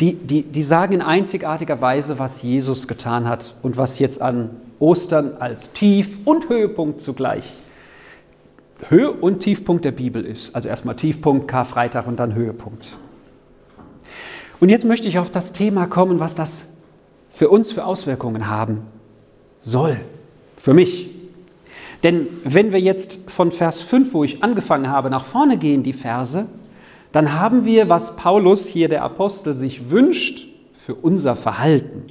die, 0.00 0.14
die, 0.14 0.42
die 0.42 0.62
sagen 0.62 0.94
in 0.94 1.02
einzigartiger 1.02 1.80
Weise, 1.80 2.18
was 2.18 2.42
Jesus 2.42 2.86
getan 2.86 3.28
hat 3.28 3.54
und 3.62 3.76
was 3.76 3.98
jetzt 3.98 4.22
an 4.22 4.50
Ostern 4.78 5.36
als 5.38 5.72
Tief- 5.72 6.20
und 6.24 6.48
Höhepunkt 6.48 7.00
zugleich 7.00 7.44
Höhe- 8.88 9.10
und 9.10 9.40
Tiefpunkt 9.40 9.84
der 9.84 9.92
Bibel 9.92 10.24
ist. 10.24 10.54
Also 10.54 10.68
erstmal 10.68 10.94
Tiefpunkt, 10.94 11.48
Karfreitag 11.48 12.06
und 12.06 12.20
dann 12.20 12.34
Höhepunkt. 12.34 12.96
Und 14.60 14.68
jetzt 14.68 14.84
möchte 14.84 15.08
ich 15.08 15.18
auf 15.18 15.30
das 15.30 15.52
Thema 15.52 15.86
kommen, 15.86 16.20
was 16.20 16.34
das 16.34 16.66
für 17.30 17.48
uns 17.48 17.72
für 17.72 17.84
Auswirkungen 17.84 18.48
haben 18.48 18.82
soll. 19.60 19.96
Für 20.56 20.74
mich. 20.74 21.17
Denn 22.02 22.28
wenn 22.44 22.72
wir 22.72 22.80
jetzt 22.80 23.30
von 23.30 23.50
Vers 23.50 23.82
5, 23.82 24.14
wo 24.14 24.24
ich 24.24 24.42
angefangen 24.42 24.88
habe, 24.88 25.10
nach 25.10 25.24
vorne 25.24 25.58
gehen, 25.58 25.82
die 25.82 25.92
Verse, 25.92 26.46
dann 27.12 27.38
haben 27.38 27.64
wir, 27.64 27.88
was 27.88 28.16
Paulus 28.16 28.66
hier, 28.66 28.88
der 28.88 29.02
Apostel, 29.02 29.56
sich 29.56 29.90
wünscht 29.90 30.46
für 30.74 30.94
unser 30.94 31.36
Verhalten. 31.36 32.04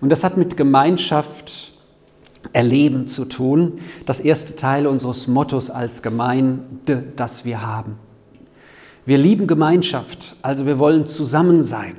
Und 0.00 0.10
das 0.10 0.24
hat 0.24 0.36
mit 0.36 0.56
Gemeinschaft 0.56 1.72
erleben 2.52 3.06
zu 3.06 3.24
tun. 3.24 3.80
Das 4.06 4.20
erste 4.20 4.56
Teil 4.56 4.86
unseres 4.86 5.26
Mottos 5.26 5.70
als 5.70 6.02
Gemeinde, 6.02 7.04
das 7.16 7.44
wir 7.44 7.62
haben. 7.62 7.96
Wir 9.06 9.18
lieben 9.18 9.46
Gemeinschaft, 9.46 10.36
also 10.42 10.66
wir 10.66 10.78
wollen 10.78 11.06
zusammen 11.06 11.62
sein. 11.62 11.96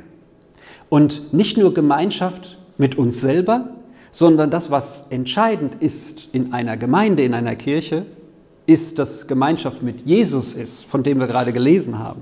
Und 0.90 1.34
nicht 1.34 1.58
nur 1.58 1.74
Gemeinschaft 1.74 2.58
mit 2.78 2.98
uns 2.98 3.22
selber, 3.22 3.70
sondern 4.12 4.50
das, 4.50 4.70
was 4.70 5.08
entscheidend 5.10 5.76
ist 5.80 6.28
in 6.32 6.54
einer 6.54 6.78
Gemeinde, 6.78 7.24
in 7.24 7.34
einer 7.34 7.56
Kirche, 7.56 8.06
ist, 8.66 9.00
dass 9.00 9.28
Gemeinschaft 9.28 9.82
mit 9.82 10.06
Jesus 10.06 10.54
ist, 10.54 10.86
von 10.86 11.04
dem 11.04 11.20
wir 11.20 11.28
gerade 11.28 11.54
gelesen 11.54 12.00
haben. 12.00 12.22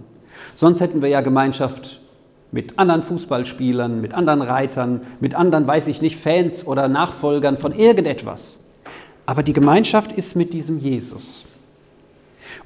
Sonst 0.55 0.81
hätten 0.81 1.01
wir 1.01 1.09
ja 1.09 1.21
Gemeinschaft 1.21 1.99
mit 2.51 2.79
anderen 2.79 3.03
Fußballspielern, 3.03 4.01
mit 4.01 4.13
anderen 4.13 4.41
Reitern, 4.41 5.01
mit 5.19 5.35
anderen, 5.35 5.67
weiß 5.67 5.87
ich 5.87 6.01
nicht, 6.01 6.17
Fans 6.17 6.65
oder 6.65 6.87
Nachfolgern 6.87 7.57
von 7.57 7.73
irgendetwas. 7.73 8.59
Aber 9.25 9.43
die 9.43 9.53
Gemeinschaft 9.53 10.11
ist 10.11 10.35
mit 10.35 10.53
diesem 10.53 10.79
Jesus. 10.79 11.45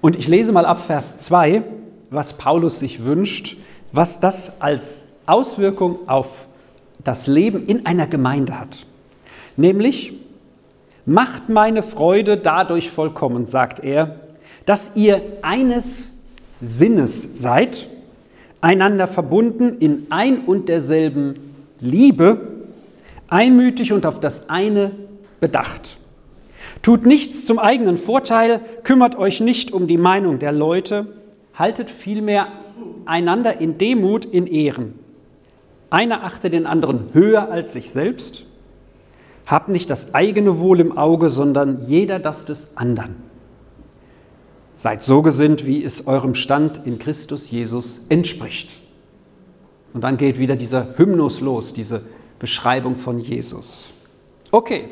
Und 0.01 0.17
ich 0.17 0.27
lese 0.27 0.51
mal 0.51 0.65
ab 0.65 0.85
Vers 0.85 1.17
2, 1.17 1.63
was 2.09 2.33
Paulus 2.33 2.79
sich 2.79 3.03
wünscht, 3.03 3.57
was 3.91 4.19
das 4.19 4.61
als 4.61 5.03
Auswirkung 5.25 6.07
auf 6.07 6.47
das 7.03 7.27
Leben 7.27 7.65
in 7.65 7.85
einer 7.85 8.07
Gemeinde 8.07 8.57
hat. 8.59 8.85
Nämlich, 9.57 10.13
macht 11.05 11.50
meine 11.50 11.83
Freude 11.83 12.38
dadurch 12.38 12.89
vollkommen, 12.89 13.45
sagt 13.45 13.83
er, 13.83 14.19
dass 14.65 14.91
ihr 14.95 15.22
eines 15.41 16.13
Sinnes 16.62 17.27
seid, 17.36 17.89
einander 18.62 19.07
verbunden 19.07 19.77
in 19.79 20.07
ein 20.10 20.39
und 20.39 20.69
derselben 20.69 21.36
Liebe, 21.79 22.39
einmütig 23.27 23.91
und 23.91 24.05
auf 24.05 24.19
das 24.19 24.50
eine 24.50 24.91
bedacht. 25.41 25.98
Tut 26.81 27.05
nichts 27.05 27.45
zum 27.45 27.60
eigenen 27.60 27.98
Vorteil, 27.98 28.62
kümmert 28.83 29.17
euch 29.17 29.41
nicht 29.41 29.72
um 29.72 29.88
die 29.88 29.98
Meinung 29.98 30.39
der 30.39 30.53
Leute, 30.53 31.07
haltet 31.53 31.89
vielmehr 31.89 32.48
einander 33.05 33.60
in 33.60 33.77
Demut 33.77 34.25
in 34.25 34.48
Ehren. 34.48 34.93
Einer 35.89 36.24
achte 36.24 36.50
den 36.50 36.65
anderen 36.65 37.10
höher 37.13 37.51
als 37.51 37.74
sich 37.74 37.89
selbst. 37.91 38.45
Habt 39.45 39.69
nicht 39.69 39.89
das 39.89 40.13
eigene 40.13 40.59
Wohl 40.59 40.79
im 40.79 40.97
Auge, 40.97 41.29
sondern 41.29 41.85
jeder 41.88 42.19
das 42.19 42.45
des 42.45 42.75
anderen. 42.75 43.15
Seid 44.73 45.03
so 45.03 45.21
gesinnt, 45.21 45.65
wie 45.65 45.83
es 45.83 46.07
eurem 46.07 46.35
Stand 46.35 46.81
in 46.85 46.97
Christus 46.97 47.51
Jesus 47.51 48.01
entspricht. 48.09 48.79
Und 49.93 50.01
dann 50.01 50.17
geht 50.17 50.39
wieder 50.39 50.55
dieser 50.55 50.97
Hymnus 50.97 51.41
los, 51.41 51.73
diese 51.73 52.01
Beschreibung 52.39 52.95
von 52.95 53.19
Jesus. 53.19 53.89
Okay, 54.51 54.85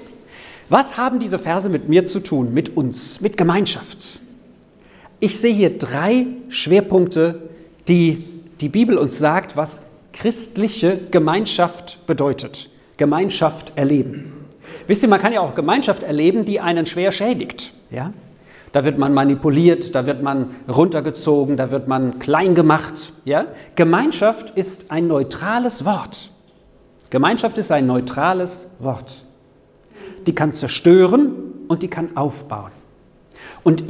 was 0.70 0.98
haben 0.98 1.20
diese 1.20 1.40
Verse 1.40 1.70
mit 1.70 1.90
mir 1.90 2.06
zu 2.06 2.20
tun, 2.20 2.54
mit 2.54 2.78
uns, 2.78 3.20
mit 3.20 3.36
Gemeinschaft? 3.36 4.22
Ich 5.20 5.40
sehe 5.40 5.54
hier 5.54 5.78
drei 5.78 6.28
Schwerpunkte, 6.50 7.50
die 7.88 8.24
die 8.62 8.70
Bibel 8.70 8.98
uns 8.98 9.18
sagt, 9.18 9.58
was 9.58 9.82
christliche 10.14 11.00
Gemeinschaft 11.10 12.06
bedeutet. 12.06 12.70
Gemeinschaft 12.98 13.74
erleben. 13.76 14.41
Wisst 14.92 15.04
ihr, 15.04 15.08
man 15.08 15.22
kann 15.22 15.32
ja 15.32 15.40
auch 15.40 15.56
Gemeinschaft 15.56 16.04
erleben, 16.04 16.44
die 16.44 16.60
einen 16.60 16.86
schwer 16.86 17.14
schädigt. 17.14 17.72
Ja? 17.92 18.12
Da 18.74 18.84
wird 18.84 18.98
man 18.98 19.14
manipuliert, 19.14 19.96
da 19.96 20.06
wird 20.06 20.22
man 20.22 20.54
runtergezogen, 20.68 21.56
da 21.56 21.72
wird 21.72 21.88
man 21.88 22.20
klein 22.20 22.56
gemacht. 22.56 23.14
Ja? 23.24 23.46
Gemeinschaft 23.78 24.50
ist 24.50 24.92
ein 24.92 25.08
neutrales 25.08 25.86
Wort. 25.86 26.30
Gemeinschaft 27.10 27.58
ist 27.58 27.72
ein 27.72 27.88
neutrales 27.88 28.68
Wort. 28.80 29.24
Die 30.28 30.36
kann 30.36 30.52
zerstören 30.52 31.36
und 31.70 31.84
die 31.84 31.88
kann 31.88 32.18
aufbauen. 32.18 32.74
Und 33.64 33.86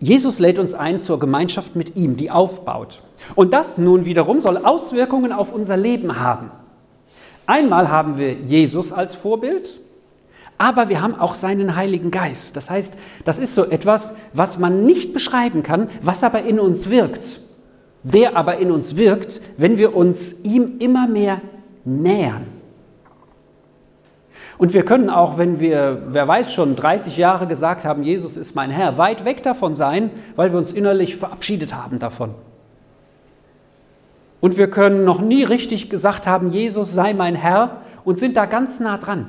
Jesus 0.00 0.40
lädt 0.40 0.58
uns 0.58 0.74
ein 0.74 1.00
zur 1.00 1.20
Gemeinschaft 1.20 1.76
mit 1.76 1.96
ihm, 1.96 2.16
die 2.16 2.28
aufbaut. 2.32 3.02
Und 3.36 3.52
das 3.52 3.78
nun 3.78 4.04
wiederum 4.04 4.40
soll 4.40 4.56
Auswirkungen 4.56 5.30
auf 5.30 5.52
unser 5.52 5.76
Leben 5.76 6.18
haben. 6.18 6.50
Einmal 7.46 7.88
haben 7.88 8.18
wir 8.18 8.32
Jesus 8.32 8.90
als 8.90 9.14
Vorbild, 9.14 9.78
aber 10.60 10.90
wir 10.90 11.00
haben 11.00 11.18
auch 11.18 11.34
seinen 11.34 11.74
Heiligen 11.74 12.10
Geist. 12.10 12.54
Das 12.54 12.68
heißt, 12.68 12.92
das 13.24 13.38
ist 13.38 13.54
so 13.54 13.64
etwas, 13.64 14.14
was 14.34 14.58
man 14.58 14.84
nicht 14.84 15.14
beschreiben 15.14 15.62
kann, 15.62 15.88
was 16.02 16.22
aber 16.22 16.42
in 16.42 16.60
uns 16.60 16.90
wirkt. 16.90 17.40
Der 18.02 18.36
aber 18.36 18.58
in 18.58 18.70
uns 18.70 18.94
wirkt, 18.94 19.40
wenn 19.56 19.78
wir 19.78 19.96
uns 19.96 20.44
ihm 20.44 20.76
immer 20.78 21.08
mehr 21.08 21.40
nähern. 21.86 22.46
Und 24.58 24.74
wir 24.74 24.84
können 24.84 25.08
auch, 25.08 25.38
wenn 25.38 25.60
wir, 25.60 26.02
wer 26.08 26.28
weiß 26.28 26.52
schon, 26.52 26.76
30 26.76 27.16
Jahre 27.16 27.46
gesagt 27.46 27.86
haben, 27.86 28.02
Jesus 28.02 28.36
ist 28.36 28.54
mein 28.54 28.70
Herr, 28.70 28.98
weit 28.98 29.24
weg 29.24 29.42
davon 29.42 29.74
sein, 29.74 30.10
weil 30.36 30.52
wir 30.52 30.58
uns 30.58 30.72
innerlich 30.72 31.16
verabschiedet 31.16 31.74
haben 31.74 31.98
davon. 31.98 32.34
Und 34.40 34.58
wir 34.58 34.70
können 34.70 35.06
noch 35.06 35.22
nie 35.22 35.42
richtig 35.42 35.88
gesagt 35.88 36.26
haben, 36.26 36.50
Jesus 36.50 36.92
sei 36.92 37.14
mein 37.14 37.34
Herr 37.34 37.78
und 38.04 38.18
sind 38.18 38.36
da 38.36 38.44
ganz 38.44 38.78
nah 38.78 38.98
dran 38.98 39.28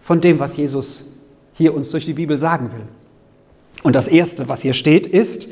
von 0.00 0.20
dem, 0.20 0.38
was 0.38 0.56
Jesus 0.56 1.12
hier 1.54 1.74
uns 1.74 1.90
durch 1.90 2.04
die 2.04 2.14
Bibel 2.14 2.38
sagen 2.38 2.72
will. 2.72 2.84
Und 3.82 3.94
das 3.94 4.08
Erste, 4.08 4.48
was 4.48 4.62
hier 4.62 4.74
steht, 4.74 5.06
ist, 5.06 5.48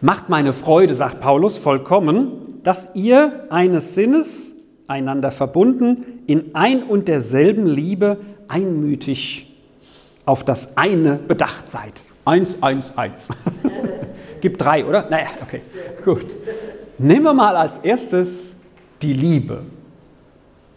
macht 0.00 0.28
meine 0.28 0.52
Freude, 0.52 0.94
sagt 0.94 1.20
Paulus, 1.20 1.56
vollkommen, 1.56 2.60
dass 2.62 2.90
ihr 2.94 3.46
eines 3.50 3.94
Sinnes 3.94 4.54
einander 4.86 5.30
verbunden, 5.30 6.04
in 6.26 6.54
ein 6.54 6.82
und 6.82 7.08
derselben 7.08 7.66
Liebe 7.66 8.18
einmütig 8.48 9.50
auf 10.24 10.44
das 10.44 10.76
eine 10.76 11.16
bedacht 11.16 11.70
seid. 11.70 12.02
Eins, 12.24 12.62
eins, 12.62 12.96
eins. 12.96 13.28
Gibt 14.40 14.60
drei, 14.60 14.84
oder? 14.84 15.08
Naja, 15.08 15.28
okay, 15.42 15.62
gut. 16.04 16.26
Nehmen 16.98 17.24
wir 17.24 17.34
mal 17.34 17.56
als 17.56 17.78
erstes 17.78 18.54
die 19.02 19.12
Liebe. 19.12 19.62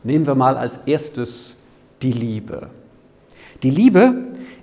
Nehmen 0.04 0.26
wir 0.26 0.36
mal 0.36 0.58
als 0.58 0.78
erstes 0.86 1.57
die 2.02 2.12
Liebe. 2.12 2.70
Die 3.64 3.70
Liebe, 3.70 4.14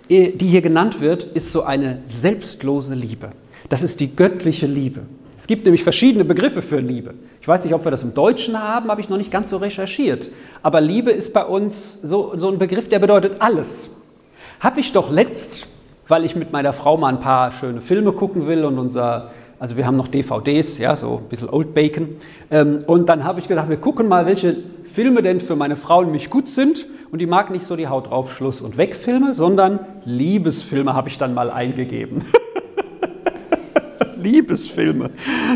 äh, 0.08 0.30
die 0.30 0.46
hier 0.46 0.62
genannt 0.62 1.00
wird, 1.00 1.24
ist 1.24 1.52
so 1.52 1.62
eine 1.62 2.00
selbstlose 2.04 2.94
Liebe. 2.94 3.30
Das 3.68 3.82
ist 3.82 4.00
die 4.00 4.14
göttliche 4.14 4.66
Liebe. 4.66 5.02
Es 5.36 5.46
gibt 5.46 5.64
nämlich 5.64 5.82
verschiedene 5.82 6.24
Begriffe 6.24 6.62
für 6.62 6.78
Liebe. 6.78 7.14
Ich 7.40 7.48
weiß 7.48 7.64
nicht, 7.64 7.74
ob 7.74 7.84
wir 7.84 7.90
das 7.90 8.02
im 8.02 8.14
Deutschen 8.14 8.58
haben, 8.58 8.90
habe 8.90 9.00
ich 9.00 9.08
noch 9.08 9.16
nicht 9.16 9.30
ganz 9.30 9.50
so 9.50 9.56
recherchiert. 9.56 10.30
Aber 10.62 10.80
Liebe 10.80 11.10
ist 11.10 11.32
bei 11.32 11.44
uns 11.44 11.98
so, 12.02 12.32
so 12.36 12.48
ein 12.48 12.58
Begriff, 12.58 12.88
der 12.88 12.98
bedeutet 12.98 13.40
alles. 13.40 13.90
Habe 14.60 14.80
ich 14.80 14.92
doch 14.92 15.10
letzt, 15.10 15.66
weil 16.08 16.24
ich 16.24 16.36
mit 16.36 16.52
meiner 16.52 16.72
Frau 16.72 16.96
mal 16.96 17.08
ein 17.08 17.20
paar 17.20 17.52
schöne 17.52 17.80
Filme 17.80 18.12
gucken 18.12 18.46
will 18.46 18.64
und 18.64 18.78
unser, 18.78 19.32
also 19.58 19.76
wir 19.76 19.86
haben 19.86 19.96
noch 19.96 20.08
DVDs, 20.08 20.78
ja, 20.78 20.94
so 20.94 21.18
ein 21.18 21.28
bisschen 21.28 21.50
Old 21.50 21.74
Bacon. 21.74 22.16
Ähm, 22.50 22.84
und 22.86 23.08
dann 23.08 23.24
habe 23.24 23.40
ich 23.40 23.48
gedacht, 23.48 23.68
wir 23.68 23.76
gucken 23.76 24.08
mal, 24.08 24.26
welche 24.26 24.56
Filme 24.84 25.20
denn 25.20 25.40
für 25.40 25.56
meine 25.56 25.76
Frau 25.76 25.98
und 25.98 26.12
mich 26.12 26.30
gut 26.30 26.48
sind. 26.48 26.86
Und 27.14 27.20
die 27.20 27.26
mag 27.26 27.48
nicht 27.50 27.64
so 27.64 27.76
die 27.76 27.86
Haut 27.86 28.10
drauf, 28.10 28.34
Schluss 28.34 28.60
und 28.60 28.76
weg 28.76 28.96
Filme, 28.96 29.34
sondern 29.34 29.78
Liebesfilme 30.04 30.94
habe 30.94 31.08
ich 31.08 31.16
dann 31.16 31.32
mal 31.32 31.48
eingegeben. 31.48 32.24
Liebesfilme. 34.16 35.10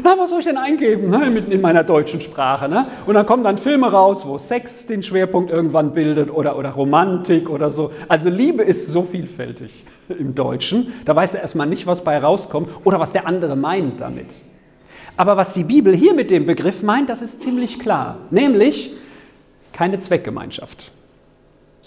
Na, 0.04 0.14
was 0.16 0.30
soll 0.30 0.38
ich 0.38 0.44
denn 0.44 0.56
eingeben 0.56 1.10
ne, 1.10 1.26
in 1.50 1.60
meiner 1.60 1.82
deutschen 1.82 2.20
Sprache? 2.20 2.68
Ne? 2.68 2.86
Und 3.06 3.14
dann 3.14 3.26
kommen 3.26 3.42
dann 3.42 3.58
Filme 3.58 3.90
raus, 3.90 4.24
wo 4.24 4.38
Sex 4.38 4.86
den 4.86 5.02
Schwerpunkt 5.02 5.50
irgendwann 5.50 5.92
bildet 5.94 6.30
oder, 6.32 6.56
oder 6.56 6.70
Romantik 6.70 7.50
oder 7.50 7.72
so. 7.72 7.90
Also 8.06 8.30
Liebe 8.30 8.62
ist 8.62 8.86
so 8.86 9.02
vielfältig 9.02 9.84
im 10.16 10.36
Deutschen. 10.36 10.92
Da 11.06 11.16
weiß 11.16 11.34
er 11.34 11.40
erstmal 11.40 11.66
nicht, 11.66 11.88
was 11.88 12.04
bei 12.04 12.18
rauskommt 12.18 12.68
oder 12.84 13.00
was 13.00 13.10
der 13.10 13.26
andere 13.26 13.56
meint 13.56 14.00
damit. 14.00 14.28
Aber 15.16 15.36
was 15.36 15.54
die 15.54 15.64
Bibel 15.64 15.92
hier 15.92 16.14
mit 16.14 16.30
dem 16.30 16.46
Begriff 16.46 16.84
meint, 16.84 17.08
das 17.08 17.20
ist 17.20 17.40
ziemlich 17.40 17.80
klar. 17.80 18.18
Nämlich 18.30 18.92
keine 19.72 19.98
Zweckgemeinschaft, 19.98 20.92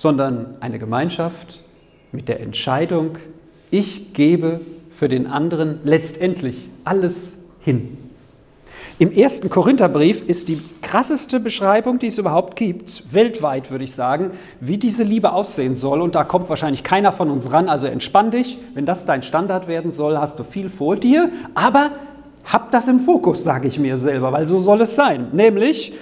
sondern 0.02 0.56
eine 0.62 0.80
Gemeinschaft 0.80 1.60
mit 2.12 2.28
der 2.28 2.40
Entscheidung, 2.40 3.20
ich 3.70 4.16
gebe 4.16 4.60
für 4.92 5.08
den 5.08 5.28
anderen 5.28 5.80
letztendlich 5.84 6.70
alles 6.84 7.36
hin. 7.60 8.00
Im 8.98 9.12
ersten 9.12 9.52
Korintherbrief 9.52 10.24
ist 10.24 10.50
die 10.50 10.60
krasseste 10.82 11.40
Beschreibung, 11.40 12.00
die 12.00 12.08
es 12.08 12.18
überhaupt 12.18 12.56
gibt, 12.56 13.14
weltweit 13.14 13.70
würde 13.70 13.84
ich 13.84 13.94
sagen, 13.94 14.32
wie 14.60 14.80
diese 14.80 15.04
Liebe 15.04 15.34
aussehen 15.34 15.76
soll. 15.76 16.02
Und 16.02 16.16
da 16.16 16.24
kommt 16.24 16.50
wahrscheinlich 16.50 16.84
keiner 16.84 17.12
von 17.12 17.30
uns 17.30 17.52
ran. 17.52 17.70
Also 17.70 17.86
entspann 17.86 18.32
dich, 18.32 18.58
wenn 18.74 18.88
das 18.88 19.06
dein 19.06 19.22
Standard 19.22 19.68
werden 19.68 19.92
soll, 19.92 20.18
hast 20.18 20.40
du 20.40 20.44
viel 20.44 20.70
vor 20.70 20.96
dir. 20.96 21.30
Aber 21.54 21.92
hab 22.44 22.72
das 22.72 22.88
im 22.88 23.02
Fokus, 23.02 23.44
sage 23.44 23.68
ich 23.68 23.78
mir 23.78 24.00
selber, 24.00 24.32
weil 24.32 24.48
so 24.48 24.60
soll 24.60 24.82
es 24.82 24.96
sein. 24.96 25.28
Nämlich, 25.32 25.94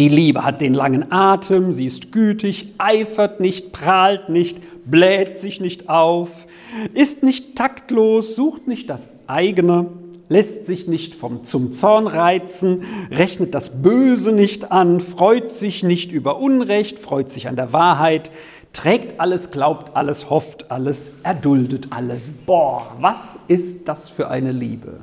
die 0.00 0.08
Liebe 0.08 0.44
hat 0.44 0.62
den 0.62 0.72
langen 0.72 1.12
Atem, 1.12 1.74
sie 1.74 1.84
ist 1.84 2.10
gütig, 2.10 2.72
eifert 2.78 3.38
nicht, 3.38 3.70
prahlt 3.70 4.30
nicht, 4.30 4.56
bläht 4.86 5.36
sich 5.36 5.60
nicht 5.60 5.90
auf, 5.90 6.46
ist 6.94 7.22
nicht 7.22 7.54
taktlos, 7.54 8.34
sucht 8.34 8.66
nicht 8.66 8.88
das 8.88 9.10
eigene, 9.26 9.88
lässt 10.30 10.64
sich 10.64 10.88
nicht 10.88 11.14
vom, 11.14 11.44
zum 11.44 11.72
Zorn 11.72 12.06
reizen, 12.06 12.82
rechnet 13.10 13.54
das 13.54 13.82
Böse 13.82 14.32
nicht 14.32 14.72
an, 14.72 15.00
freut 15.00 15.50
sich 15.50 15.82
nicht 15.82 16.12
über 16.12 16.40
Unrecht, 16.40 16.98
freut 16.98 17.28
sich 17.28 17.46
an 17.46 17.56
der 17.56 17.74
Wahrheit, 17.74 18.30
trägt 18.72 19.20
alles, 19.20 19.50
glaubt 19.50 19.94
alles, 19.94 20.30
hofft 20.30 20.70
alles, 20.70 21.10
erduldet 21.24 21.88
alles. 21.90 22.30
Boah, 22.46 22.90
was 23.00 23.40
ist 23.48 23.86
das 23.86 24.08
für 24.08 24.30
eine 24.30 24.52
Liebe? 24.52 25.00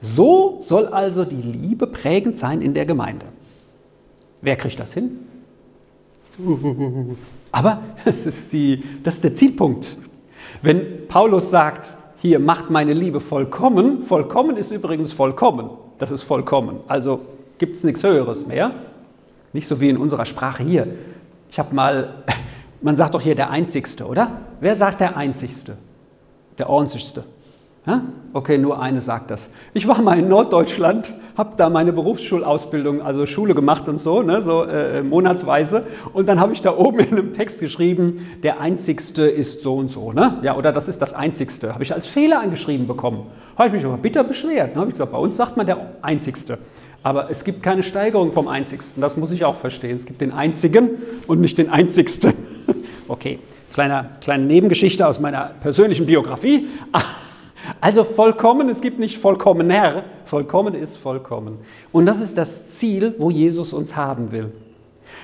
So 0.00 0.58
soll 0.60 0.86
also 0.86 1.24
die 1.24 1.42
Liebe 1.42 1.88
prägend 1.88 2.38
sein 2.38 2.62
in 2.62 2.72
der 2.72 2.86
Gemeinde. 2.86 3.26
Wer 4.42 4.56
kriegt 4.56 4.78
das 4.78 4.92
hin? 4.92 5.20
Aber 7.52 7.80
das 8.04 8.26
ist, 8.26 8.52
die, 8.52 8.82
das 9.02 9.14
ist 9.14 9.24
der 9.24 9.34
Zielpunkt. 9.34 9.96
Wenn 10.60 11.06
Paulus 11.08 11.50
sagt, 11.50 11.96
hier 12.20 12.38
macht 12.38 12.70
meine 12.70 12.92
Liebe 12.92 13.20
vollkommen, 13.20 14.02
vollkommen 14.02 14.56
ist 14.56 14.70
übrigens 14.70 15.12
vollkommen, 15.12 15.70
das 15.98 16.10
ist 16.10 16.22
vollkommen. 16.22 16.80
Also 16.88 17.20
gibt 17.58 17.76
es 17.76 17.84
nichts 17.84 18.02
Höheres 18.02 18.46
mehr. 18.46 18.72
Nicht 19.52 19.68
so 19.68 19.80
wie 19.80 19.88
in 19.88 19.96
unserer 19.96 20.24
Sprache 20.24 20.62
hier. 20.62 20.88
Ich 21.50 21.58
habe 21.58 21.74
mal, 21.74 22.24
man 22.80 22.96
sagt 22.96 23.14
doch 23.14 23.20
hier 23.20 23.34
der 23.34 23.50
Einzigste, 23.50 24.06
oder? 24.06 24.40
Wer 24.60 24.76
sagt 24.76 25.00
der 25.00 25.16
Einzigste? 25.16 25.76
Der 26.58 26.68
Einzigste. 26.68 27.24
Ja? 27.86 28.02
Okay, 28.32 28.58
nur 28.58 28.80
eine 28.80 29.00
sagt 29.00 29.30
das. 29.30 29.50
Ich 29.74 29.88
war 29.88 30.00
mal 30.00 30.18
in 30.18 30.28
Norddeutschland, 30.28 31.12
habe 31.36 31.54
da 31.56 31.68
meine 31.68 31.92
Berufsschulausbildung, 31.92 33.02
also 33.02 33.26
Schule 33.26 33.54
gemacht 33.54 33.88
und 33.88 33.98
so, 33.98 34.22
ne, 34.22 34.40
so 34.40 34.64
äh, 34.64 35.02
monatsweise. 35.02 35.84
Und 36.12 36.28
dann 36.28 36.38
habe 36.38 36.52
ich 36.52 36.62
da 36.62 36.76
oben 36.76 37.00
in 37.00 37.10
einem 37.10 37.32
Text 37.32 37.58
geschrieben, 37.58 38.26
der 38.42 38.60
Einzigste 38.60 39.22
ist 39.22 39.62
so 39.62 39.74
und 39.74 39.90
so. 39.90 40.12
Ne? 40.12 40.38
Ja, 40.42 40.56
oder 40.56 40.72
das 40.72 40.88
ist 40.88 41.02
das 41.02 41.12
Einzigste. 41.12 41.74
Habe 41.74 41.82
ich 41.82 41.92
als 41.92 42.06
Fehler 42.06 42.40
angeschrieben 42.40 42.86
bekommen. 42.86 43.26
Habe 43.56 43.68
ich 43.68 43.74
mich 43.74 43.84
aber 43.84 43.98
bitter 43.98 44.22
beschwert. 44.22 44.74
Ne? 44.74 44.80
Habe 44.80 44.90
ich 44.90 44.94
gesagt, 44.94 45.12
bei 45.12 45.18
uns 45.18 45.36
sagt 45.36 45.56
man 45.56 45.66
der 45.66 45.94
Einzigste. 46.02 46.58
Aber 47.02 47.30
es 47.30 47.42
gibt 47.42 47.62
keine 47.64 47.82
Steigerung 47.82 48.30
vom 48.30 48.46
Einzigsten. 48.46 49.00
Das 49.00 49.16
muss 49.16 49.32
ich 49.32 49.44
auch 49.44 49.56
verstehen. 49.56 49.96
Es 49.96 50.06
gibt 50.06 50.20
den 50.20 50.32
Einzigen 50.32 50.90
und 51.26 51.40
nicht 51.40 51.58
den 51.58 51.70
Einzigsten. 51.70 52.32
Okay, 53.08 53.40
kleine, 53.74 54.10
kleine 54.22 54.44
Nebengeschichte 54.44 55.06
aus 55.06 55.20
meiner 55.20 55.50
persönlichen 55.60 56.06
Biografie. 56.06 56.68
Also 57.80 58.04
vollkommen, 58.04 58.68
es 58.68 58.80
gibt 58.80 58.98
nicht 58.98 59.18
vollkommener, 59.18 60.04
vollkommen 60.24 60.74
ist 60.74 60.96
vollkommen. 60.96 61.58
Und 61.92 62.06
das 62.06 62.20
ist 62.20 62.36
das 62.38 62.66
Ziel, 62.66 63.14
wo 63.18 63.30
Jesus 63.30 63.72
uns 63.72 63.96
haben 63.96 64.32
will. 64.32 64.52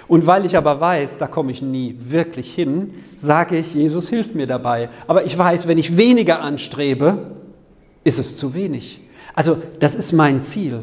Und 0.07 0.27
weil 0.27 0.47
ich 0.47 0.57
aber 0.57 0.81
weiß, 0.81 1.19
da 1.19 1.27
komme 1.27 1.53
ich 1.53 1.63
nie 1.63 1.97
wirklich 1.99 2.55
hin, 2.55 2.95
sage 3.17 3.59
ich, 3.59 3.75
Jesus 3.75 4.09
hilft 4.09 4.35
mir 4.35 4.47
dabei. 4.47 4.89
Aber 5.07 5.25
ich 5.25 5.37
weiß, 5.37 5.67
wenn 5.69 5.79
ich 5.79 5.97
weniger 5.97 6.41
anstrebe, 6.41 7.33
ist 8.05 8.19
es 8.19 8.37
zu 8.37 8.55
wenig. 8.55 9.01
Also 9.35 9.59
das 9.79 9.95
ist 9.95 10.13
mein 10.13 10.43
Ziel. 10.43 10.83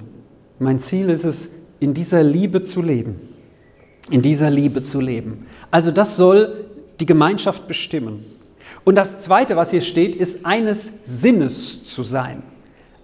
Mein 0.60 0.80
Ziel 0.80 1.10
ist 1.10 1.26
es, 1.26 1.50
in 1.80 1.94
dieser 1.94 2.24
Liebe 2.24 2.62
zu 2.62 2.82
leben. 2.82 3.20
In 4.10 4.22
dieser 4.22 4.50
Liebe 4.50 4.84
zu 4.84 5.02
leben. 5.02 5.48
Also 5.72 5.92
das 5.92 6.16
soll 6.16 6.66
die 7.00 7.06
Gemeinschaft 7.06 7.68
bestimmen. 7.68 8.24
Und 8.86 8.96
das 8.96 9.20
Zweite, 9.20 9.56
was 9.56 9.72
hier 9.72 9.82
steht, 9.82 10.16
ist 10.16 10.46
eines 10.46 10.92
Sinnes 11.04 11.84
zu 11.84 12.04
sein. 12.04 12.44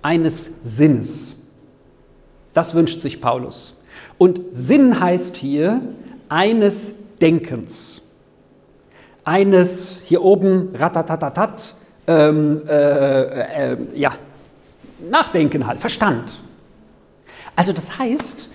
Eines 0.01 0.51
Sinnes. 0.63 1.35
Das 2.53 2.73
wünscht 2.75 3.01
sich 3.01 3.19
Paulus. 3.19 3.75
Und 4.17 4.41
Sinn 4.51 4.99
heißt 4.99 5.35
hier 5.35 5.81
eines 6.29 6.91
Denkens. 7.19 8.01
Eines, 9.23 10.01
hier 10.05 10.21
oben, 10.21 10.73
ratatatatat, 10.75 11.75
ähm, 12.07 12.61
äh, 12.67 13.73
äh, 13.73 13.77
ja, 13.95 14.11
Nachdenken 15.09 15.65
halt, 15.65 15.79
Verstand. 15.79 16.39
Also 17.55 17.73
das 17.73 17.97
heißt, 17.97 18.49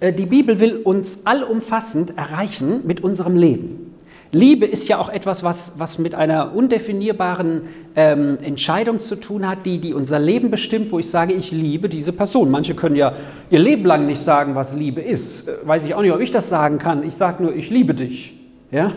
äh, 0.00 0.12
die 0.12 0.26
Bibel 0.26 0.60
will 0.60 0.76
uns 0.76 1.20
allumfassend 1.24 2.16
erreichen 2.16 2.86
mit 2.86 3.02
unserem 3.02 3.36
Leben. 3.36 3.87
Liebe 4.30 4.66
ist 4.66 4.88
ja 4.88 4.98
auch 4.98 5.08
etwas, 5.08 5.42
was, 5.42 5.74
was 5.78 5.98
mit 5.98 6.14
einer 6.14 6.54
undefinierbaren 6.54 7.62
ähm, 7.96 8.38
Entscheidung 8.42 9.00
zu 9.00 9.16
tun 9.16 9.48
hat, 9.48 9.64
die, 9.64 9.78
die 9.78 9.94
unser 9.94 10.18
Leben 10.18 10.50
bestimmt, 10.50 10.92
wo 10.92 10.98
ich 10.98 11.08
sage, 11.08 11.32
ich 11.32 11.50
liebe 11.50 11.88
diese 11.88 12.12
Person. 12.12 12.50
Manche 12.50 12.74
können 12.74 12.96
ja 12.96 13.14
ihr 13.48 13.58
Leben 13.58 13.86
lang 13.86 14.06
nicht 14.06 14.20
sagen, 14.20 14.54
was 14.54 14.74
Liebe 14.74 15.00
ist. 15.00 15.48
Äh, 15.48 15.56
weiß 15.64 15.86
ich 15.86 15.94
auch 15.94 16.02
nicht, 16.02 16.12
ob 16.12 16.20
ich 16.20 16.30
das 16.30 16.50
sagen 16.50 16.78
kann. 16.78 17.02
Ich 17.04 17.14
sage 17.14 17.42
nur, 17.42 17.54
ich 17.54 17.70
liebe 17.70 17.94
dich. 17.94 18.34
Ja? 18.70 18.92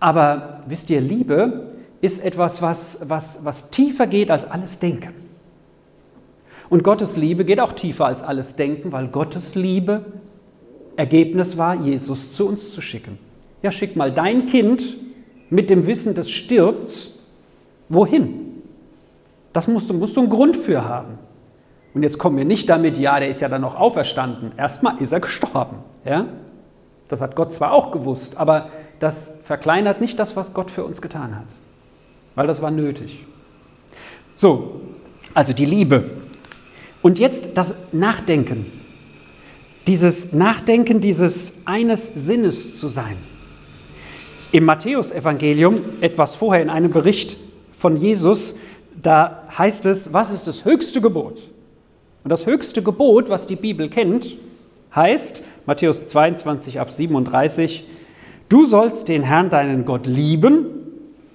Aber 0.00 0.64
wisst 0.66 0.90
ihr, 0.90 1.00
Liebe 1.00 1.68
ist 2.00 2.24
etwas, 2.24 2.60
was, 2.60 3.02
was, 3.06 3.44
was 3.44 3.70
tiefer 3.70 4.08
geht 4.08 4.32
als 4.32 4.50
alles 4.50 4.80
Denken. 4.80 5.14
Und 6.68 6.82
Gottes 6.82 7.16
Liebe 7.16 7.44
geht 7.44 7.60
auch 7.60 7.72
tiefer 7.72 8.06
als 8.06 8.22
alles 8.22 8.56
Denken, 8.56 8.90
weil 8.90 9.08
Gottes 9.08 9.54
Liebe 9.54 10.04
Ergebnis 10.96 11.56
war, 11.56 11.74
Jesus 11.76 12.34
zu 12.34 12.48
uns 12.48 12.72
zu 12.72 12.80
schicken. 12.80 13.29
Ja, 13.62 13.70
schick 13.70 13.96
mal 13.96 14.12
dein 14.12 14.46
Kind 14.46 14.96
mit 15.50 15.68
dem 15.68 15.86
Wissen, 15.86 16.14
das 16.14 16.30
stirbt, 16.30 17.10
wohin? 17.88 18.62
Das 19.52 19.66
musst 19.68 19.90
du, 19.90 19.94
musst 19.94 20.16
du 20.16 20.20
einen 20.20 20.30
Grund 20.30 20.56
für 20.56 20.84
haben. 20.84 21.18
Und 21.92 22.02
jetzt 22.04 22.18
kommen 22.18 22.38
wir 22.38 22.44
nicht 22.44 22.68
damit, 22.68 22.96
ja, 22.96 23.18
der 23.18 23.28
ist 23.28 23.40
ja 23.40 23.48
dann 23.48 23.62
noch 23.62 23.74
auferstanden. 23.74 24.52
Erstmal 24.56 25.00
ist 25.02 25.12
er 25.12 25.20
gestorben. 25.20 25.78
Ja? 26.04 26.26
Das 27.08 27.20
hat 27.20 27.34
Gott 27.34 27.52
zwar 27.52 27.72
auch 27.72 27.90
gewusst, 27.90 28.36
aber 28.36 28.68
das 29.00 29.32
verkleinert 29.42 30.00
nicht 30.00 30.18
das, 30.18 30.36
was 30.36 30.54
Gott 30.54 30.70
für 30.70 30.84
uns 30.84 31.02
getan 31.02 31.34
hat. 31.34 31.46
Weil 32.36 32.46
das 32.46 32.62
war 32.62 32.70
nötig. 32.70 33.24
So, 34.36 34.82
also 35.34 35.52
die 35.52 35.64
Liebe. 35.64 36.10
Und 37.02 37.18
jetzt 37.18 37.48
das 37.54 37.74
Nachdenken. 37.92 38.66
Dieses 39.86 40.32
Nachdenken, 40.32 41.00
dieses 41.00 41.54
eines 41.64 42.06
Sinnes 42.06 42.78
zu 42.78 42.88
sein. 42.88 43.16
Im 44.52 44.64
Matthäusevangelium, 44.64 45.76
etwas 46.00 46.34
vorher 46.34 46.62
in 46.62 46.70
einem 46.70 46.90
Bericht 46.90 47.36
von 47.70 47.96
Jesus, 47.96 48.56
da 49.00 49.44
heißt 49.56 49.86
es, 49.86 50.12
was 50.12 50.32
ist 50.32 50.48
das 50.48 50.64
höchste 50.64 51.00
Gebot? 51.00 51.50
Und 52.24 52.30
das 52.30 52.46
höchste 52.46 52.82
Gebot, 52.82 53.28
was 53.28 53.46
die 53.46 53.56
Bibel 53.56 53.88
kennt, 53.88 54.36
heißt, 54.94 55.44
Matthäus 55.66 56.04
22 56.06 56.80
ab 56.80 56.90
37, 56.90 57.86
du 58.48 58.64
sollst 58.64 59.08
den 59.08 59.22
Herrn, 59.22 59.50
deinen 59.50 59.84
Gott, 59.84 60.06
lieben 60.06 60.66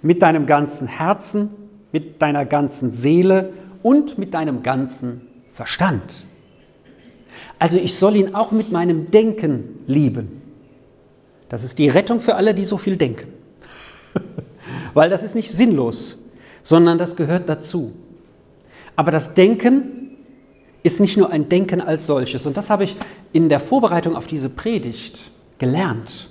mit 0.01 0.21
deinem 0.21 0.45
ganzen 0.45 0.88
Herzen, 0.88 1.51
mit 1.93 2.21
deiner 2.21 2.45
ganzen 2.45 2.91
Seele 2.91 3.54
und 3.82 4.17
mit 4.17 4.34
deinem 4.34 4.62
ganzen 4.62 5.21
Verstand. 5.54 6.25
Also 7.60 7.78
ich 7.78 7.95
soll 7.95 8.17
ihn 8.17 8.36
auch 8.36 8.51
mit 8.51 8.73
meinem 8.73 9.10
Denken 9.10 9.80
lieben. 9.88 10.41
Das 11.56 11.63
ist 11.63 11.80
die 11.80 11.88
Rettung 11.88 12.20
für 12.20 12.36
alle, 12.36 12.54
die 12.54 12.65
so 12.65 12.76
viel 12.76 12.98
denken. 12.98 13.32
Weil 14.94 15.10
das 15.10 15.24
ist 15.24 15.36
nicht 15.36 15.50
sinnlos, 15.50 16.18
sondern 16.63 16.98
das 16.98 17.15
gehört 17.15 17.48
dazu. 17.48 17.94
Aber 18.98 19.10
das 19.10 19.36
Denken 19.36 20.18
ist 20.84 21.00
nicht 21.00 21.15
nur 21.15 21.30
ein 21.30 21.48
Denken 21.48 21.80
als 21.80 22.08
solches. 22.08 22.46
Und 22.46 22.58
das 22.58 22.70
habe 22.70 22.84
ich 22.84 22.98
in 23.32 23.48
der 23.48 23.62
Vorbereitung 23.62 24.18
auf 24.18 24.28
diese 24.28 24.50
Predigt 24.50 25.32
gelernt. 25.58 26.28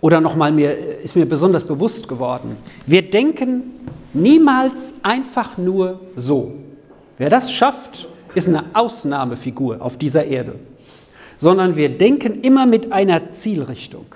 Oder 0.00 0.20
nochmal 0.20 0.52
mir, 0.52 1.00
ist 1.02 1.16
mir 1.16 1.26
besonders 1.26 1.64
bewusst 1.64 2.06
geworden. 2.06 2.56
Wir 2.86 3.10
denken 3.10 3.64
niemals 4.12 4.94
einfach 5.02 5.58
nur 5.58 5.98
so. 6.14 6.52
Wer 7.18 7.28
das 7.28 7.52
schafft, 7.52 8.06
ist 8.36 8.46
eine 8.46 8.66
Ausnahmefigur 8.72 9.82
auf 9.82 9.96
dieser 9.96 10.24
Erde. 10.24 10.60
Sondern 11.36 11.74
wir 11.74 11.88
denken 11.88 12.42
immer 12.42 12.66
mit 12.66 12.92
einer 12.92 13.32
Zielrichtung. 13.32 14.06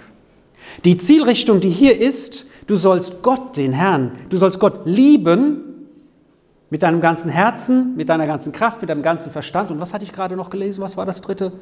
Die 0.85 0.97
Zielrichtung, 0.97 1.61
die 1.61 1.71
hier 1.71 1.99
ist, 2.01 2.47
du 2.67 2.77
sollst 2.77 3.23
Gott, 3.23 3.57
den 3.57 3.73
Herrn, 3.73 4.13
du 4.29 4.37
sollst 4.37 4.61
Gott 4.61 4.81
lieben 4.85 5.65
mit 6.71 6.83
deinem 6.83 7.01
ganzen 7.01 7.31
Herzen, 7.31 7.97
mit 7.97 8.09
deiner 8.09 8.27
ganzen 8.27 8.53
Kraft, 8.53 8.81
mit 8.81 8.91
deinem 8.91 9.03
ganzen 9.03 9.33
Verstand. 9.33 9.71
Und 9.71 9.81
was 9.81 9.93
hatte 9.93 10.05
ich 10.05 10.13
gerade 10.13 10.37
noch 10.37 10.51
gelesen? 10.51 10.83
Was 10.83 10.97
war 10.97 11.07
das 11.07 11.21
dritte? 11.21 11.53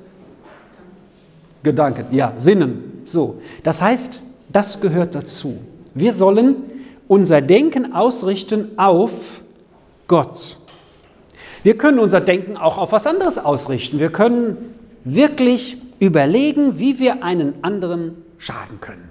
Gedanken, 1.63 2.07
ja, 2.11 2.33
Sinnen. 2.37 3.03
So, 3.05 3.41
das 3.63 3.81
heißt, 3.81 4.21
das 4.53 4.81
gehört 4.81 5.15
dazu. 5.15 5.57
Wir 5.95 6.13
sollen 6.13 6.57
unser 7.09 7.41
Denken 7.41 7.93
ausrichten 7.93 8.79
auf 8.79 9.41
Gott. 10.07 10.59
Wir 11.63 11.77
können 11.77 11.99
unser 11.99 12.21
Denken 12.21 12.57
auch 12.57 12.79
auf 12.79 12.93
was 12.93 13.07
anderes 13.07 13.39
ausrichten. 13.39 13.99
Wir 13.99 14.11
können 14.11 14.57
wirklich 15.05 15.79
überlegen, 15.99 16.79
wie 16.79 16.99
wir 16.99 17.25
einen 17.25 17.55
anderen 17.63 18.26
schaden 18.39 18.81
können. 18.81 19.09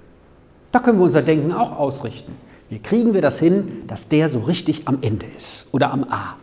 Da 0.72 0.80
können 0.80 1.00
wir 1.00 1.06
unser 1.06 1.22
Denken 1.22 1.52
auch 1.52 1.78
ausrichten. 1.78 2.34
Wie 2.70 2.80
kriegen 2.80 3.14
wir 3.14 3.22
das 3.22 3.40
hin, 3.40 3.84
dass 3.88 4.10
der 4.10 4.30
so 4.30 4.40
richtig 4.40 4.88
am 4.88 4.98
Ende 5.02 5.26
ist 5.38 5.68
oder 5.72 5.92
am 5.92 6.04
A? 6.06 6.36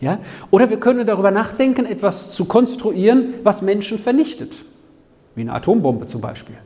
Ja? 0.00 0.18
Oder 0.50 0.70
wir 0.70 0.80
können 0.80 1.06
darüber 1.06 1.30
nachdenken, 1.30 1.84
etwas 1.84 2.30
zu 2.30 2.46
konstruieren, 2.46 3.34
was 3.42 3.62
Menschen 3.62 3.98
vernichtet. 3.98 4.64
Wie 5.34 5.42
eine 5.42 5.52
Atombombe 5.52 6.06
zum 6.06 6.20
Beispiel. 6.20 6.56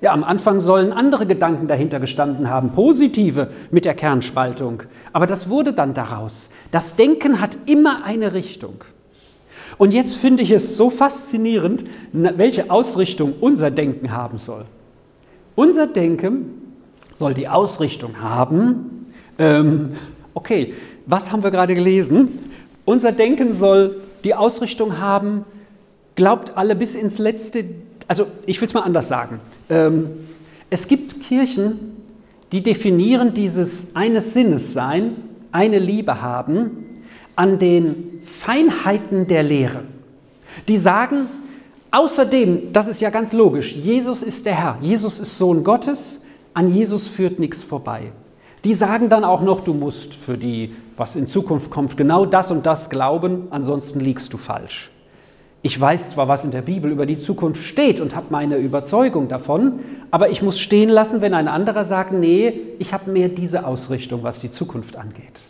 Ja, 0.00 0.12
am 0.12 0.24
Anfang 0.24 0.60
sollen 0.60 0.92
andere 0.92 1.26
Gedanken 1.26 1.68
dahinter 1.68 2.00
gestanden 2.00 2.50
haben, 2.50 2.72
positive 2.72 3.50
mit 3.70 3.86
der 3.86 3.94
Kernspaltung. 3.94 4.82
Aber 5.12 5.26
das 5.26 5.48
wurde 5.48 5.72
dann 5.72 5.94
daraus. 5.94 6.50
Das 6.70 6.96
Denken 6.96 7.40
hat 7.40 7.56
immer 7.66 8.04
eine 8.04 8.34
Richtung. 8.34 8.84
Und 9.78 9.92
jetzt 9.92 10.16
finde 10.16 10.42
ich 10.42 10.50
es 10.50 10.76
so 10.76 10.90
faszinierend, 10.90 11.84
welche 12.12 12.70
Ausrichtung 12.70 13.34
unser 13.40 13.70
Denken 13.70 14.12
haben 14.12 14.38
soll. 14.38 14.64
Unser 15.54 15.86
Denken 15.86 16.62
soll 17.14 17.34
die 17.34 17.48
Ausrichtung 17.48 18.20
haben, 18.20 19.06
ähm, 19.38 19.88
okay, 20.34 20.74
was 21.06 21.32
haben 21.32 21.42
wir 21.42 21.50
gerade 21.50 21.74
gelesen? 21.74 22.38
Unser 22.84 23.12
Denken 23.12 23.54
soll 23.54 24.00
die 24.24 24.34
Ausrichtung 24.34 24.98
haben, 24.98 25.44
glaubt 26.14 26.56
alle 26.56 26.74
bis 26.76 26.94
ins 26.94 27.18
letzte, 27.18 27.64
also 28.08 28.26
ich 28.46 28.60
will 28.60 28.68
es 28.68 28.74
mal 28.74 28.82
anders 28.82 29.08
sagen. 29.08 29.40
Ähm, 29.68 30.10
es 30.70 30.88
gibt 30.88 31.20
Kirchen, 31.20 31.96
die 32.52 32.62
definieren 32.62 33.34
dieses 33.34 33.94
eines 33.94 34.34
Sinnes 34.34 34.72
sein, 34.72 35.16
eine 35.52 35.78
Liebe 35.78 36.20
haben, 36.20 36.86
an 37.34 37.58
den 37.58 38.15
Feinheiten 38.36 39.26
der 39.26 39.42
Lehre. 39.42 39.82
Die 40.68 40.76
sagen, 40.76 41.26
außerdem, 41.90 42.72
das 42.72 42.86
ist 42.86 43.00
ja 43.00 43.10
ganz 43.10 43.32
logisch, 43.32 43.74
Jesus 43.74 44.22
ist 44.22 44.46
der 44.46 44.54
Herr, 44.54 44.78
Jesus 44.80 45.18
ist 45.18 45.38
Sohn 45.38 45.64
Gottes, 45.64 46.24
an 46.54 46.72
Jesus 46.72 47.06
führt 47.06 47.38
nichts 47.38 47.62
vorbei. 47.62 48.12
Die 48.64 48.74
sagen 48.74 49.08
dann 49.08 49.24
auch 49.24 49.42
noch, 49.42 49.64
du 49.64 49.74
musst 49.74 50.14
für 50.14 50.36
die, 50.36 50.74
was 50.96 51.16
in 51.16 51.28
Zukunft 51.28 51.70
kommt, 51.70 51.96
genau 51.96 52.26
das 52.26 52.50
und 52.50 52.66
das 52.66 52.90
glauben, 52.90 53.48
ansonsten 53.50 54.00
liegst 54.00 54.32
du 54.32 54.38
falsch. 54.38 54.90
Ich 55.62 55.80
weiß 55.80 56.10
zwar, 56.10 56.28
was 56.28 56.44
in 56.44 56.50
der 56.50 56.62
Bibel 56.62 56.90
über 56.90 57.06
die 57.06 57.18
Zukunft 57.18 57.64
steht 57.64 58.00
und 58.00 58.14
habe 58.14 58.26
meine 58.30 58.56
Überzeugung 58.56 59.28
davon, 59.28 59.80
aber 60.10 60.30
ich 60.30 60.42
muss 60.42 60.60
stehen 60.60 60.90
lassen, 60.90 61.20
wenn 61.22 61.34
ein 61.34 61.48
anderer 61.48 61.84
sagt, 61.84 62.12
nee, 62.12 62.60
ich 62.78 62.92
habe 62.92 63.10
mehr 63.10 63.28
diese 63.28 63.66
Ausrichtung, 63.66 64.22
was 64.22 64.40
die 64.40 64.50
Zukunft 64.50 64.96
angeht. 64.96 65.40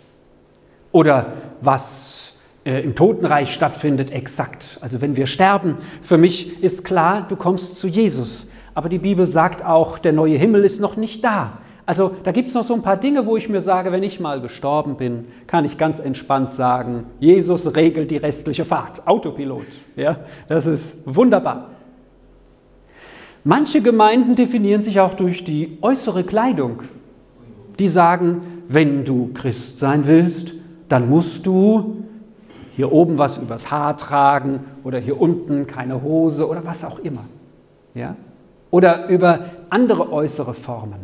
Oder 0.92 1.32
was 1.60 2.25
äh, 2.66 2.80
im 2.80 2.96
Totenreich 2.96 3.54
stattfindet, 3.54 4.10
exakt. 4.10 4.78
Also 4.80 5.00
wenn 5.00 5.14
wir 5.14 5.26
sterben, 5.26 5.76
für 6.02 6.18
mich 6.18 6.62
ist 6.62 6.84
klar, 6.84 7.24
du 7.28 7.36
kommst 7.36 7.76
zu 7.76 7.86
Jesus. 7.86 8.50
Aber 8.74 8.88
die 8.88 8.98
Bibel 8.98 9.26
sagt 9.26 9.64
auch, 9.64 9.98
der 9.98 10.12
neue 10.12 10.36
Himmel 10.36 10.64
ist 10.64 10.80
noch 10.80 10.96
nicht 10.96 11.22
da. 11.24 11.58
Also 11.86 12.10
da 12.24 12.32
gibt 12.32 12.48
es 12.48 12.54
noch 12.54 12.64
so 12.64 12.74
ein 12.74 12.82
paar 12.82 12.96
Dinge, 12.96 13.24
wo 13.24 13.36
ich 13.36 13.48
mir 13.48 13.62
sage, 13.62 13.92
wenn 13.92 14.02
ich 14.02 14.18
mal 14.18 14.40
gestorben 14.40 14.96
bin, 14.96 15.26
kann 15.46 15.64
ich 15.64 15.78
ganz 15.78 16.00
entspannt 16.00 16.50
sagen, 16.50 17.04
Jesus 17.20 17.76
regelt 17.76 18.10
die 18.10 18.16
restliche 18.16 18.64
Fahrt, 18.64 19.06
Autopilot. 19.06 19.66
Ja, 19.94 20.18
das 20.48 20.66
ist 20.66 20.96
wunderbar. 21.06 21.70
Manche 23.44 23.80
Gemeinden 23.80 24.34
definieren 24.34 24.82
sich 24.82 24.98
auch 24.98 25.14
durch 25.14 25.44
die 25.44 25.78
äußere 25.82 26.24
Kleidung. 26.24 26.82
Die 27.78 27.86
sagen, 27.86 28.64
wenn 28.66 29.04
du 29.04 29.30
Christ 29.32 29.78
sein 29.78 30.08
willst, 30.08 30.54
dann 30.88 31.08
musst 31.08 31.46
du 31.46 32.02
hier 32.76 32.92
oben 32.92 33.18
was 33.18 33.38
übers 33.38 33.70
Haar 33.70 33.96
tragen 33.96 34.60
oder 34.84 34.98
hier 34.98 35.20
unten 35.20 35.66
keine 35.66 36.02
Hose 36.02 36.48
oder 36.48 36.64
was 36.64 36.84
auch 36.84 36.98
immer. 36.98 37.24
Ja? 37.94 38.16
Oder 38.70 39.08
über 39.08 39.46
andere 39.70 40.12
äußere 40.12 40.54
Formen. 40.54 41.00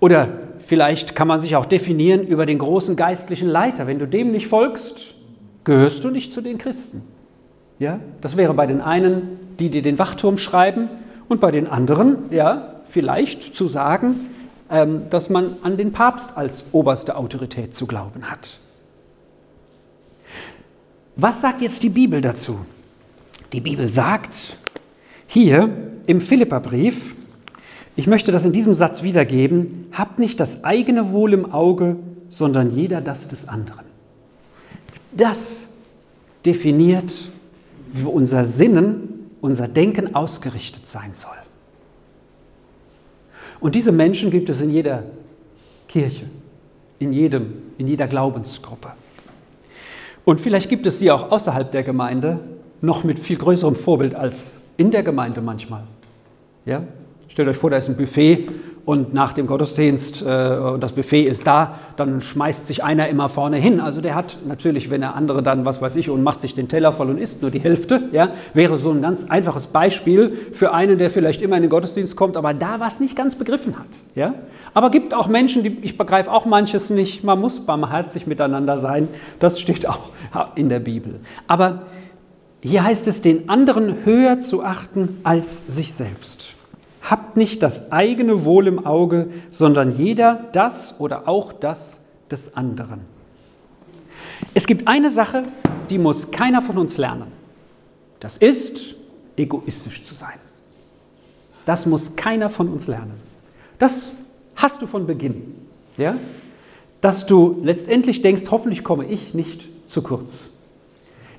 Oder 0.00 0.28
vielleicht 0.58 1.14
kann 1.14 1.28
man 1.28 1.40
sich 1.40 1.56
auch 1.56 1.64
definieren 1.64 2.26
über 2.26 2.44
den 2.44 2.58
großen 2.58 2.96
geistlichen 2.96 3.48
Leiter. 3.48 3.86
Wenn 3.86 3.98
du 3.98 4.06
dem 4.06 4.32
nicht 4.32 4.48
folgst, 4.48 5.14
gehörst 5.62 6.04
du 6.04 6.10
nicht 6.10 6.32
zu 6.32 6.40
den 6.40 6.58
Christen. 6.58 7.02
Ja, 7.78 8.00
das 8.20 8.36
wäre 8.36 8.52
bei 8.54 8.66
den 8.66 8.80
einen, 8.80 9.38
die 9.58 9.70
dir 9.70 9.82
den 9.82 9.98
Wachturm 9.98 10.38
schreiben, 10.38 10.88
und 11.28 11.40
bei 11.40 11.50
den 11.50 11.66
anderen, 11.66 12.30
ja, 12.30 12.74
vielleicht 12.84 13.54
zu 13.54 13.66
sagen, 13.66 14.28
ähm, 14.70 15.02
dass 15.10 15.30
man 15.30 15.56
an 15.62 15.76
den 15.76 15.92
Papst 15.92 16.36
als 16.36 16.66
oberste 16.72 17.16
Autorität 17.16 17.74
zu 17.74 17.86
glauben 17.86 18.30
hat. 18.30 18.60
Was 21.16 21.40
sagt 21.40 21.62
jetzt 21.62 21.82
die 21.82 21.90
Bibel 21.90 22.20
dazu? 22.20 22.58
Die 23.52 23.60
Bibel 23.60 23.88
sagt 23.88 24.56
hier 25.26 25.68
im 26.06 26.20
Philipperbrief, 26.20 27.14
ich 27.96 28.08
möchte 28.08 28.32
das 28.32 28.44
in 28.44 28.52
diesem 28.52 28.74
Satz 28.74 29.04
wiedergeben. 29.04 29.86
Habt 29.92 30.18
nicht 30.18 30.40
das 30.40 30.64
eigene 30.64 31.12
Wohl 31.12 31.32
im 31.32 31.52
Auge, 31.52 31.96
sondern 32.28 32.74
jeder 32.74 33.00
das 33.00 33.28
des 33.28 33.46
anderen. 33.46 33.84
Das 35.12 35.68
definiert, 36.44 37.30
wie 37.92 38.06
unser 38.06 38.44
Sinnen, 38.44 39.30
unser 39.40 39.68
Denken 39.68 40.16
ausgerichtet 40.16 40.88
sein 40.88 41.12
soll. 41.12 41.36
Und 43.60 43.76
diese 43.76 43.92
Menschen 43.92 44.32
gibt 44.32 44.48
es 44.48 44.60
in 44.60 44.70
jeder 44.70 45.04
Kirche, 45.86 46.24
in, 46.98 47.12
jedem, 47.12 47.52
in 47.78 47.86
jeder 47.86 48.08
Glaubensgruppe. 48.08 48.92
Und 50.24 50.40
vielleicht 50.40 50.68
gibt 50.68 50.86
es 50.86 50.98
sie 50.98 51.10
auch 51.10 51.30
außerhalb 51.30 51.70
der 51.70 51.82
Gemeinde, 51.82 52.40
noch 52.80 53.04
mit 53.04 53.18
viel 53.18 53.36
größerem 53.36 53.74
Vorbild 53.74 54.14
als 54.14 54.60
in 54.76 54.90
der 54.90 55.02
Gemeinde 55.02 55.40
manchmal. 55.40 55.84
Ja? 56.64 56.82
Stellt 57.28 57.48
euch 57.48 57.56
vor, 57.56 57.70
da 57.70 57.76
ist 57.76 57.88
ein 57.88 57.96
Buffet 57.96 58.48
und 58.84 59.14
nach 59.14 59.32
dem 59.32 59.46
Gottesdienst 59.46 60.22
äh, 60.22 60.78
das 60.78 60.92
Buffet 60.92 61.22
ist 61.22 61.46
da, 61.46 61.78
dann 61.96 62.20
schmeißt 62.20 62.66
sich 62.66 62.84
einer 62.84 63.08
immer 63.08 63.28
vorne 63.28 63.56
hin. 63.56 63.80
Also 63.80 64.00
der 64.00 64.14
hat 64.14 64.38
natürlich, 64.46 64.90
wenn 64.90 65.00
der 65.00 65.14
andere 65.14 65.42
dann, 65.42 65.64
was 65.64 65.80
weiß 65.80 65.96
ich, 65.96 66.10
und 66.10 66.22
macht 66.22 66.40
sich 66.40 66.54
den 66.54 66.68
Teller 66.68 66.92
voll 66.92 67.08
und 67.08 67.18
isst 67.18 67.40
nur 67.40 67.50
die 67.50 67.60
Hälfte, 67.60 68.08
ja, 68.12 68.30
wäre 68.52 68.76
so 68.76 68.90
ein 68.90 69.00
ganz 69.00 69.24
einfaches 69.28 69.68
Beispiel 69.68 70.36
für 70.52 70.74
einen, 70.74 70.98
der 70.98 71.10
vielleicht 71.10 71.40
immer 71.40 71.56
in 71.56 71.62
den 71.62 71.70
Gottesdienst 71.70 72.14
kommt, 72.16 72.36
aber 72.36 72.52
da 72.52 72.78
was 72.78 73.00
nicht 73.00 73.16
ganz 73.16 73.36
begriffen 73.36 73.78
hat. 73.78 73.86
Ja. 74.14 74.34
Aber 74.74 74.90
gibt 74.90 75.14
auch 75.14 75.28
Menschen, 75.28 75.62
die, 75.62 75.78
ich 75.82 75.96
begreife 75.96 76.30
auch 76.30 76.44
manches 76.44 76.90
nicht, 76.90 77.24
man 77.24 77.40
muss 77.40 77.60
barmherzig 77.60 78.26
miteinander 78.26 78.76
sein, 78.76 79.08
das 79.38 79.60
steht 79.60 79.88
auch 79.88 80.10
in 80.56 80.68
der 80.68 80.80
Bibel. 80.80 81.20
Aber 81.48 81.82
hier 82.60 82.84
heißt 82.84 83.06
es, 83.06 83.22
den 83.22 83.48
anderen 83.48 84.04
höher 84.04 84.40
zu 84.40 84.62
achten 84.62 85.20
als 85.22 85.66
sich 85.68 85.94
selbst. 85.94 86.54
Habt 87.04 87.36
nicht 87.36 87.62
das 87.62 87.92
eigene 87.92 88.44
Wohl 88.44 88.66
im 88.66 88.86
Auge, 88.86 89.28
sondern 89.50 89.96
jeder 89.96 90.48
das 90.52 90.98
oder 90.98 91.28
auch 91.28 91.52
das 91.52 92.00
des 92.30 92.56
anderen. 92.56 93.00
Es 94.54 94.66
gibt 94.66 94.88
eine 94.88 95.10
Sache, 95.10 95.44
die 95.90 95.98
muss 95.98 96.30
keiner 96.30 96.62
von 96.62 96.78
uns 96.78 96.96
lernen. 96.96 97.30
Das 98.20 98.38
ist, 98.38 98.94
egoistisch 99.36 100.04
zu 100.04 100.14
sein. 100.14 100.38
Das 101.66 101.84
muss 101.84 102.16
keiner 102.16 102.48
von 102.48 102.68
uns 102.68 102.86
lernen. 102.86 103.12
Das 103.78 104.16
hast 104.56 104.80
du 104.80 104.86
von 104.86 105.06
Beginn. 105.06 105.54
Ja? 105.98 106.16
Dass 107.00 107.26
du 107.26 107.60
letztendlich 107.62 108.22
denkst, 108.22 108.44
hoffentlich 108.50 108.82
komme 108.82 109.06
ich 109.06 109.34
nicht 109.34 109.68
zu 109.86 110.02
kurz 110.02 110.48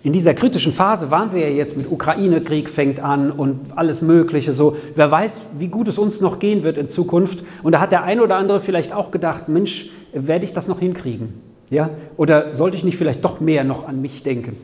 in 0.06 0.14
dieser 0.14 0.36
kritischen 0.36 0.72
Phase 0.72 1.10
waren 1.10 1.34
wir 1.34 1.50
ja 1.50 1.56
jetzt 1.56 1.76
mit 1.76 1.92
Ukraine-Krieg 1.92 2.70
fängt 2.70 3.00
an 3.00 3.32
und 3.32 3.76
alles 3.76 4.04
Mögliche 4.04 4.54
so. 4.54 4.78
Wer 4.94 5.10
weiß, 5.10 5.48
wie 5.58 5.68
gut 5.68 5.88
es 5.88 5.98
uns 5.98 6.22
noch 6.22 6.38
gehen 6.38 6.62
wird 6.62 6.78
in 6.78 6.90
Zukunft. 6.90 7.44
Und 7.64 7.72
da 7.72 7.80
hat 7.80 7.92
der 7.92 8.04
eine 8.04 8.22
oder 8.22 8.36
andere 8.36 8.62
vielleicht 8.62 8.94
auch 8.94 9.10
gedacht, 9.10 9.50
Mensch, 9.50 9.90
werde 10.14 10.46
ich 10.46 10.54
das 10.54 10.68
noch 10.68 10.80
hinkriegen? 10.80 11.34
Ja? 11.72 11.90
Oder 12.18 12.54
sollte 12.54 12.78
ich 12.78 12.84
nicht 12.84 12.98
vielleicht 12.98 13.26
doch 13.26 13.40
mehr 13.40 13.64
noch 13.64 13.88
an 13.88 14.00
mich 14.00 14.22
denken? 14.22 14.58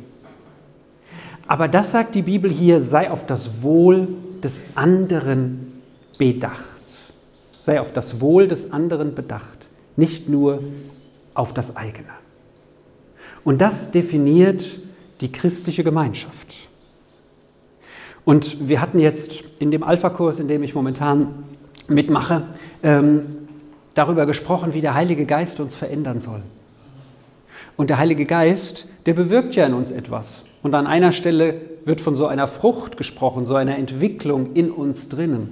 Aber 1.47 1.67
das 1.67 1.89
sagt 1.89 2.13
die 2.13 2.21
Bibel 2.21 2.51
hier, 2.51 2.79
sei 2.79 3.09
auf 3.09 3.25
das 3.25 3.63
Wohl 3.63 4.09
des 4.43 4.61
anderen 4.75 5.81
bedacht. 6.19 6.61
Sei 7.61 7.81
auf 7.81 7.91
das 7.91 8.21
Wohl 8.21 8.47
des 8.47 8.71
anderen 8.71 9.15
bedacht, 9.15 9.69
nicht 9.95 10.29
nur 10.29 10.61
auf 11.33 11.51
das 11.51 11.75
eigene. 11.75 12.09
Und 13.43 13.59
das 13.59 13.89
definiert 13.89 14.63
die 15.21 15.31
christliche 15.31 15.83
Gemeinschaft. 15.83 16.67
Und 18.25 18.67
wir 18.67 18.81
hatten 18.81 18.99
jetzt 18.99 19.43
in 19.59 19.71
dem 19.71 19.83
Alpha-Kurs, 19.83 20.39
in 20.39 20.47
dem 20.47 20.63
ich 20.63 20.75
momentan 20.75 21.43
mitmache, 21.87 22.43
ähm, 22.83 23.23
darüber 23.93 24.25
gesprochen, 24.25 24.73
wie 24.73 24.81
der 24.81 24.93
Heilige 24.93 25.25
Geist 25.25 25.59
uns 25.59 25.75
verändern 25.75 26.19
soll. 26.19 26.41
Und 27.77 27.89
der 27.89 27.97
Heilige 27.97 28.25
Geist, 28.25 28.87
der 29.05 29.13
bewirkt 29.13 29.55
ja 29.55 29.65
in 29.65 29.73
uns 29.73 29.91
etwas. 29.91 30.43
Und 30.61 30.75
an 30.75 30.87
einer 30.87 31.11
Stelle 31.11 31.55
wird 31.85 32.01
von 32.01 32.13
so 32.13 32.27
einer 32.27 32.47
Frucht 32.47 32.97
gesprochen, 32.97 33.45
so 33.45 33.55
einer 33.55 33.77
Entwicklung 33.77 34.53
in 34.53 34.69
uns 34.69 35.09
drinnen, 35.09 35.49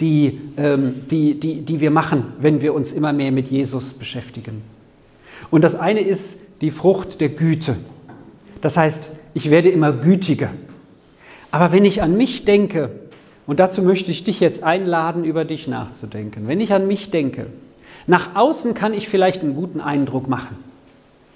die, 0.00 0.40
ähm, 0.56 1.02
die, 1.10 1.40
die, 1.40 1.62
die 1.62 1.80
wir 1.80 1.90
machen, 1.90 2.34
wenn 2.38 2.60
wir 2.60 2.74
uns 2.74 2.92
immer 2.92 3.12
mehr 3.12 3.32
mit 3.32 3.48
Jesus 3.48 3.94
beschäftigen. 3.94 4.62
Und 5.50 5.62
das 5.62 5.74
eine 5.74 6.00
ist 6.00 6.38
die 6.60 6.70
Frucht 6.70 7.20
der 7.20 7.30
Güte. 7.30 7.76
Das 8.60 8.76
heißt, 8.76 9.10
ich 9.34 9.50
werde 9.50 9.68
immer 9.68 9.92
gütiger. 9.92 10.50
Aber 11.50 11.72
wenn 11.72 11.84
ich 11.84 12.02
an 12.02 12.16
mich 12.16 12.44
denke, 12.44 12.90
und 13.46 13.58
dazu 13.58 13.82
möchte 13.82 14.10
ich 14.10 14.22
dich 14.24 14.40
jetzt 14.40 14.62
einladen, 14.62 15.24
über 15.24 15.44
dich 15.44 15.66
nachzudenken, 15.66 16.46
wenn 16.46 16.60
ich 16.60 16.72
an 16.72 16.86
mich 16.86 17.10
denke, 17.10 17.46
nach 18.06 18.36
außen 18.36 18.74
kann 18.74 18.94
ich 18.94 19.08
vielleicht 19.08 19.42
einen 19.42 19.54
guten 19.54 19.80
Eindruck 19.80 20.28
machen. 20.28 20.56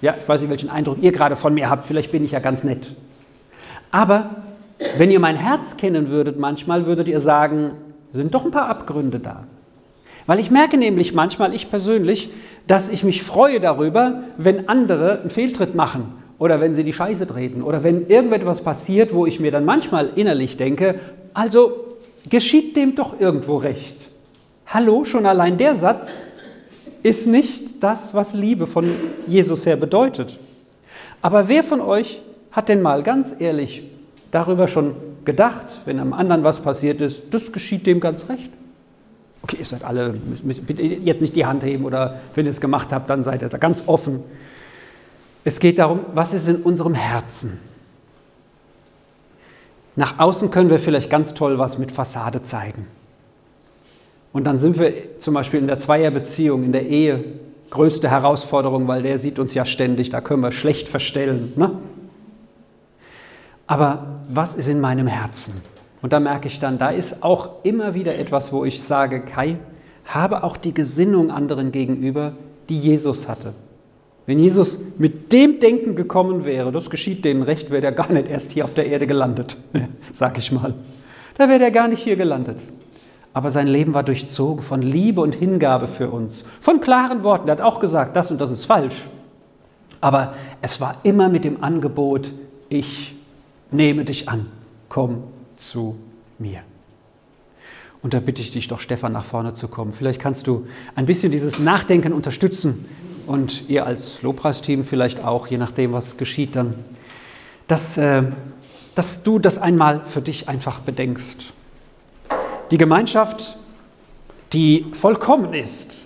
Ja, 0.01 0.15
ich 0.19 0.27
weiß 0.27 0.41
nicht, 0.41 0.49
welchen 0.49 0.69
Eindruck 0.69 0.97
ihr 1.01 1.11
gerade 1.11 1.35
von 1.35 1.53
mir 1.53 1.69
habt, 1.69 1.85
vielleicht 1.85 2.11
bin 2.11 2.23
ich 2.23 2.31
ja 2.31 2.39
ganz 2.39 2.63
nett. 2.63 2.91
Aber 3.91 4.29
wenn 4.97 5.09
ihr 5.09 5.19
mein 5.19 5.35
Herz 5.35 5.77
kennen 5.77 6.09
würdet, 6.09 6.39
manchmal 6.39 6.85
würdet 6.85 7.07
ihr 7.07 7.19
sagen, 7.19 7.71
sind 8.11 8.33
doch 8.33 8.45
ein 8.45 8.51
paar 8.51 8.67
Abgründe 8.67 9.19
da. 9.19 9.45
Weil 10.25 10.39
ich 10.39 10.51
merke 10.51 10.77
nämlich 10.77 11.13
manchmal, 11.13 11.53
ich 11.53 11.69
persönlich, 11.69 12.29
dass 12.67 12.89
ich 12.89 13.03
mich 13.03 13.23
freue 13.23 13.59
darüber, 13.59 14.23
wenn 14.37 14.69
andere 14.69 15.21
einen 15.21 15.29
Fehltritt 15.29 15.75
machen 15.75 16.24
oder 16.37 16.59
wenn 16.59 16.73
sie 16.73 16.83
die 16.83 16.93
Scheiße 16.93 17.27
treten 17.27 17.61
oder 17.61 17.83
wenn 17.83 18.07
irgendetwas 18.07 18.61
passiert, 18.61 19.13
wo 19.13 19.25
ich 19.25 19.39
mir 19.39 19.51
dann 19.51 19.65
manchmal 19.65 20.11
innerlich 20.15 20.57
denke, 20.57 20.99
also 21.33 21.97
geschieht 22.29 22.75
dem 22.75 22.95
doch 22.95 23.19
irgendwo 23.19 23.57
recht. 23.57 23.97
Hallo, 24.67 25.05
schon 25.05 25.25
allein 25.25 25.57
der 25.57 25.75
Satz 25.75 26.23
ist 27.03 27.27
nicht 27.27 27.83
das, 27.83 28.13
was 28.13 28.33
Liebe 28.33 28.67
von 28.67 28.89
Jesus 29.27 29.65
her 29.65 29.75
bedeutet. 29.75 30.39
Aber 31.21 31.47
wer 31.47 31.63
von 31.63 31.81
euch 31.81 32.21
hat 32.51 32.69
denn 32.69 32.81
mal 32.81 33.03
ganz 33.03 33.35
ehrlich 33.39 33.83
darüber 34.31 34.67
schon 34.67 34.95
gedacht, 35.23 35.65
wenn 35.85 35.99
einem 35.99 36.13
anderen 36.13 36.43
was 36.43 36.61
passiert 36.61 37.01
ist, 37.01 37.23
das 37.31 37.51
geschieht 37.51 37.85
dem 37.85 37.99
ganz 37.99 38.27
recht? 38.29 38.49
Okay, 39.43 39.57
ihr 39.59 39.65
seid 39.65 39.83
alle, 39.83 40.15
bitte 40.65 40.81
jetzt 40.81 41.21
nicht 41.21 41.35
die 41.35 41.45
Hand 41.45 41.63
heben 41.63 41.85
oder 41.85 42.19
wenn 42.33 42.45
ihr 42.45 42.51
es 42.51 42.59
gemacht 42.59 42.91
habt, 42.91 43.09
dann 43.09 43.21
seid 43.21 43.43
ihr 43.43 43.49
da 43.49 43.57
ganz 43.57 43.83
offen. 43.85 44.23
Es 45.45 45.59
geht 45.59 45.77
darum, 45.77 46.01
was 46.13 46.33
ist 46.33 46.47
in 46.47 46.57
unserem 46.57 46.95
Herzen. 46.95 47.59
Nach 49.95 50.19
außen 50.19 50.49
können 50.49 50.71
wir 50.71 50.79
vielleicht 50.79 51.09
ganz 51.09 51.35
toll 51.35 51.59
was 51.59 51.77
mit 51.77 51.91
Fassade 51.91 52.41
zeigen. 52.41 52.87
Und 54.33 54.43
dann 54.43 54.57
sind 54.57 54.79
wir 54.79 55.19
zum 55.19 55.35
Beispiel 55.35 55.59
in 55.59 55.67
der 55.67 55.77
Zweierbeziehung, 55.77 56.63
in 56.63 56.71
der 56.71 56.87
Ehe, 56.87 57.23
größte 57.69 58.09
Herausforderung, 58.09 58.87
weil 58.87 59.03
der 59.03 59.19
sieht 59.19 59.37
uns 59.37 59.53
ja 59.53 59.65
ständig, 59.65 60.09
da 60.09 60.19
können 60.19 60.41
wir 60.41 60.51
schlecht 60.51 60.89
verstellen. 60.89 61.53
Ne? 61.55 61.71
Aber 63.67 64.21
was 64.27 64.55
ist 64.55 64.67
in 64.67 64.81
meinem 64.81 65.07
Herzen? 65.07 65.53
Und 66.01 66.11
da 66.11 66.19
merke 66.19 66.47
ich 66.47 66.59
dann, 66.59 66.79
da 66.79 66.89
ist 66.89 67.23
auch 67.23 67.63
immer 67.63 67.93
wieder 67.93 68.17
etwas, 68.17 68.51
wo 68.51 68.65
ich 68.65 68.81
sage, 68.81 69.21
Kai, 69.21 69.57
habe 70.05 70.43
auch 70.43 70.57
die 70.57 70.73
Gesinnung 70.73 71.29
anderen 71.29 71.71
gegenüber, 71.71 72.33
die 72.67 72.79
Jesus 72.79 73.27
hatte. 73.27 73.53
Wenn 74.25 74.39
Jesus 74.39 74.79
mit 74.97 75.31
dem 75.31 75.59
Denken 75.59 75.95
gekommen 75.95 76.45
wäre, 76.45 76.71
das 76.71 76.89
geschieht 76.89 77.23
denen 77.25 77.43
recht, 77.43 77.69
wäre 77.69 77.85
er 77.85 77.91
gar 77.91 78.11
nicht 78.11 78.27
erst 78.27 78.53
hier 78.53 78.65
auf 78.65 78.73
der 78.73 78.87
Erde 78.87 79.05
gelandet, 79.05 79.57
sag 80.13 80.37
ich 80.37 80.51
mal. 80.51 80.73
Da 81.37 81.47
wäre 81.47 81.63
er 81.63 81.71
gar 81.71 81.87
nicht 81.87 82.03
hier 82.03 82.15
gelandet. 82.15 82.59
Aber 83.33 83.51
sein 83.51 83.67
Leben 83.67 83.93
war 83.93 84.03
durchzogen 84.03 84.63
von 84.63 84.81
Liebe 84.81 85.21
und 85.21 85.35
Hingabe 85.35 85.87
für 85.87 86.09
uns, 86.09 86.45
von 86.61 86.79
klaren 86.79 87.23
Worten. 87.23 87.49
Er 87.49 87.53
hat 87.53 87.61
auch 87.61 87.79
gesagt, 87.79 88.15
das 88.15 88.31
und 88.31 88.39
das 88.41 88.49
ist 88.49 88.65
falsch. 88.65 89.03
Aber 90.01 90.33
es 90.61 90.79
war 90.81 90.97
immer 91.03 91.29
mit 91.29 91.43
dem 91.43 91.63
Angebot, 91.63 92.31
ich 92.69 93.15
nehme 93.71 94.05
dich 94.05 94.29
an, 94.29 94.47
komm 94.89 95.23
zu 95.57 95.97
mir. 96.39 96.61
Und 98.01 98.13
da 98.13 98.19
bitte 98.19 98.41
ich 98.41 98.51
dich 98.51 98.67
doch, 98.67 98.79
Stefan, 98.79 99.11
nach 99.11 99.23
vorne 99.23 99.53
zu 99.53 99.67
kommen. 99.67 99.91
Vielleicht 99.91 100.21
kannst 100.21 100.47
du 100.47 100.65
ein 100.95 101.05
bisschen 101.05 101.31
dieses 101.31 101.59
Nachdenken 101.59 102.13
unterstützen 102.13 102.85
und 103.27 103.69
ihr 103.69 103.85
als 103.85 104.21
Lobpreisteam 104.21 104.83
vielleicht 104.83 105.23
auch, 105.23 105.47
je 105.47 105.57
nachdem, 105.57 105.93
was 105.93 106.17
geschieht 106.17 106.55
dann, 106.55 106.75
dass, 107.67 107.97
äh, 107.97 108.23
dass 108.95 109.23
du 109.23 109.39
das 109.39 109.57
einmal 109.57 110.01
für 110.05 110.21
dich 110.21 110.47
einfach 110.47 110.79
bedenkst. 110.79 111.53
Die 112.71 112.77
Gemeinschaft, 112.77 113.57
die 114.53 114.85
vollkommen 114.93 115.53
ist, 115.53 116.05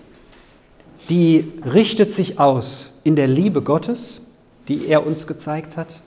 die 1.10 1.52
richtet 1.66 2.14
sich 2.14 2.40
aus 2.40 2.92
in 3.04 3.16
der 3.16 3.28
Liebe 3.28 3.62
Gottes, 3.62 4.22
die 4.68 4.88
er 4.88 5.06
uns 5.06 5.26
gezeigt 5.26 5.78
hat. 5.78 6.02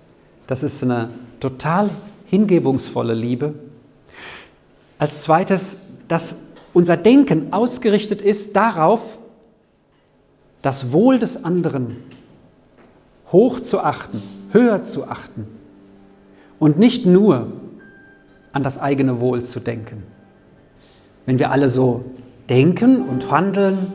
Das 0.46 0.62
ist 0.62 0.82
eine 0.82 1.10
total 1.40 1.90
hingebungsvolle 2.26 3.14
Liebe. 3.14 3.54
Als 4.98 5.22
zweites, 5.22 5.76
dass 6.08 6.36
unser 6.72 6.96
Denken 6.96 7.52
ausgerichtet 7.52 8.22
ist 8.22 8.54
darauf, 8.54 9.18
das 10.62 10.92
Wohl 10.92 11.18
des 11.18 11.44
anderen 11.44 11.96
hoch 13.30 13.60
zu 13.60 13.80
achten, 13.80 14.22
höher 14.52 14.82
zu 14.82 15.08
achten 15.08 15.46
und 16.58 16.78
nicht 16.78 17.04
nur 17.04 17.48
an 18.52 18.62
das 18.62 18.78
eigene 18.78 19.20
Wohl 19.20 19.42
zu 19.42 19.60
denken. 19.60 20.04
Wenn 21.26 21.38
wir 21.38 21.50
alle 21.50 21.68
so 21.68 22.04
denken 22.48 23.02
und 23.02 23.30
handeln, 23.30 23.92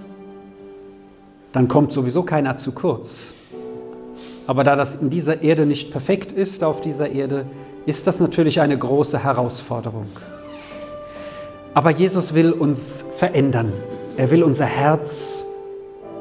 dann 1.51 1.67
kommt 1.67 1.91
sowieso 1.91 2.23
keiner 2.23 2.57
zu 2.57 2.71
kurz. 2.73 3.33
Aber 4.47 4.63
da 4.63 4.75
das 4.75 4.95
in 4.95 5.09
dieser 5.09 5.43
Erde 5.43 5.65
nicht 5.65 5.91
perfekt 5.91 6.31
ist, 6.31 6.63
auf 6.63 6.81
dieser 6.81 7.09
Erde, 7.09 7.45
ist 7.85 8.07
das 8.07 8.19
natürlich 8.19 8.59
eine 8.59 8.77
große 8.77 9.23
Herausforderung. 9.23 10.07
Aber 11.73 11.91
Jesus 11.91 12.33
will 12.33 12.51
uns 12.51 13.03
verändern. 13.15 13.71
Er 14.17 14.31
will 14.31 14.43
unser 14.43 14.65
Herz 14.65 15.46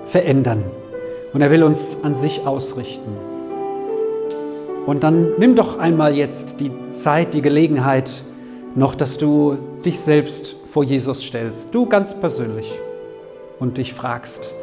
verändern. 0.07 0.65
Und 1.33 1.43
er 1.43 1.51
will 1.51 1.63
uns 1.63 1.99
an 2.03 2.15
sich 2.15 2.47
ausrichten. 2.47 3.13
Und 4.87 5.03
dann 5.03 5.33
nimm 5.39 5.55
doch 5.57 5.79
einmal 5.79 6.15
jetzt 6.15 6.61
die 6.61 6.71
Zeit, 6.93 7.35
die 7.35 7.43
Gelegenheit 7.43 8.23
noch, 8.75 8.95
dass 8.95 9.19
du 9.19 9.59
dich 9.85 9.99
selbst 10.01 10.57
vor 10.67 10.85
Jesus 10.85 11.23
stellst, 11.23 11.75
du 11.75 11.87
ganz 11.87 12.15
persönlich, 12.15 12.73
und 13.59 13.79
dich 13.79 13.95
fragst, 13.95 14.55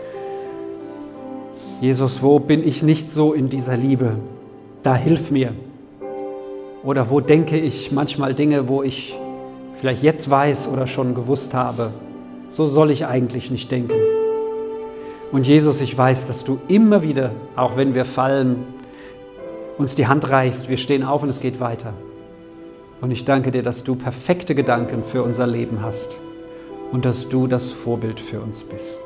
Jesus, 1.82 2.22
wo 2.22 2.40
bin 2.40 2.66
ich 2.66 2.84
nicht 2.84 3.12
so 3.12 3.34
in 3.34 3.50
dieser 3.50 3.76
Liebe? 3.76 4.16
Da 4.84 4.96
hilf 4.96 5.32
mir. 5.32 5.54
Oder 6.84 7.10
wo 7.10 7.20
denke 7.20 7.58
ich 7.58 7.92
manchmal 7.92 8.34
Dinge, 8.34 8.70
wo 8.70 8.84
ich 8.84 9.18
vielleicht 9.76 10.04
jetzt 10.04 10.30
weiß 10.30 10.70
oder 10.70 10.88
schon 10.88 11.16
gewusst 11.16 11.54
habe, 11.54 11.92
so 12.50 12.66
soll 12.66 12.92
ich 12.92 13.06
eigentlich 13.06 13.52
nicht 13.52 13.72
denken. 13.72 14.13
Und 15.34 15.48
Jesus, 15.48 15.82
ich 15.82 15.98
weiß, 15.98 16.28
dass 16.28 16.44
du 16.44 16.60
immer 16.68 17.02
wieder, 17.02 17.32
auch 17.56 17.76
wenn 17.76 17.96
wir 17.96 18.06
fallen, 18.06 18.68
uns 19.80 19.96
die 19.96 20.06
Hand 20.06 20.30
reichst, 20.30 20.70
wir 20.70 20.78
stehen 20.78 21.04
auf 21.04 21.24
und 21.24 21.30
es 21.30 21.40
geht 21.40 21.60
weiter. 21.60 21.96
Und 23.02 23.10
ich 23.10 23.26
danke 23.26 23.50
dir, 23.50 23.64
dass 23.64 23.84
du 23.84 23.96
perfekte 23.96 24.54
Gedanken 24.54 25.04
für 25.04 25.24
unser 25.24 25.48
Leben 25.48 25.82
hast 25.82 26.16
und 26.92 27.04
dass 27.04 27.28
du 27.30 27.48
das 27.48 27.72
Vorbild 27.72 28.20
für 28.20 28.42
uns 28.42 28.64
bist. 28.64 29.02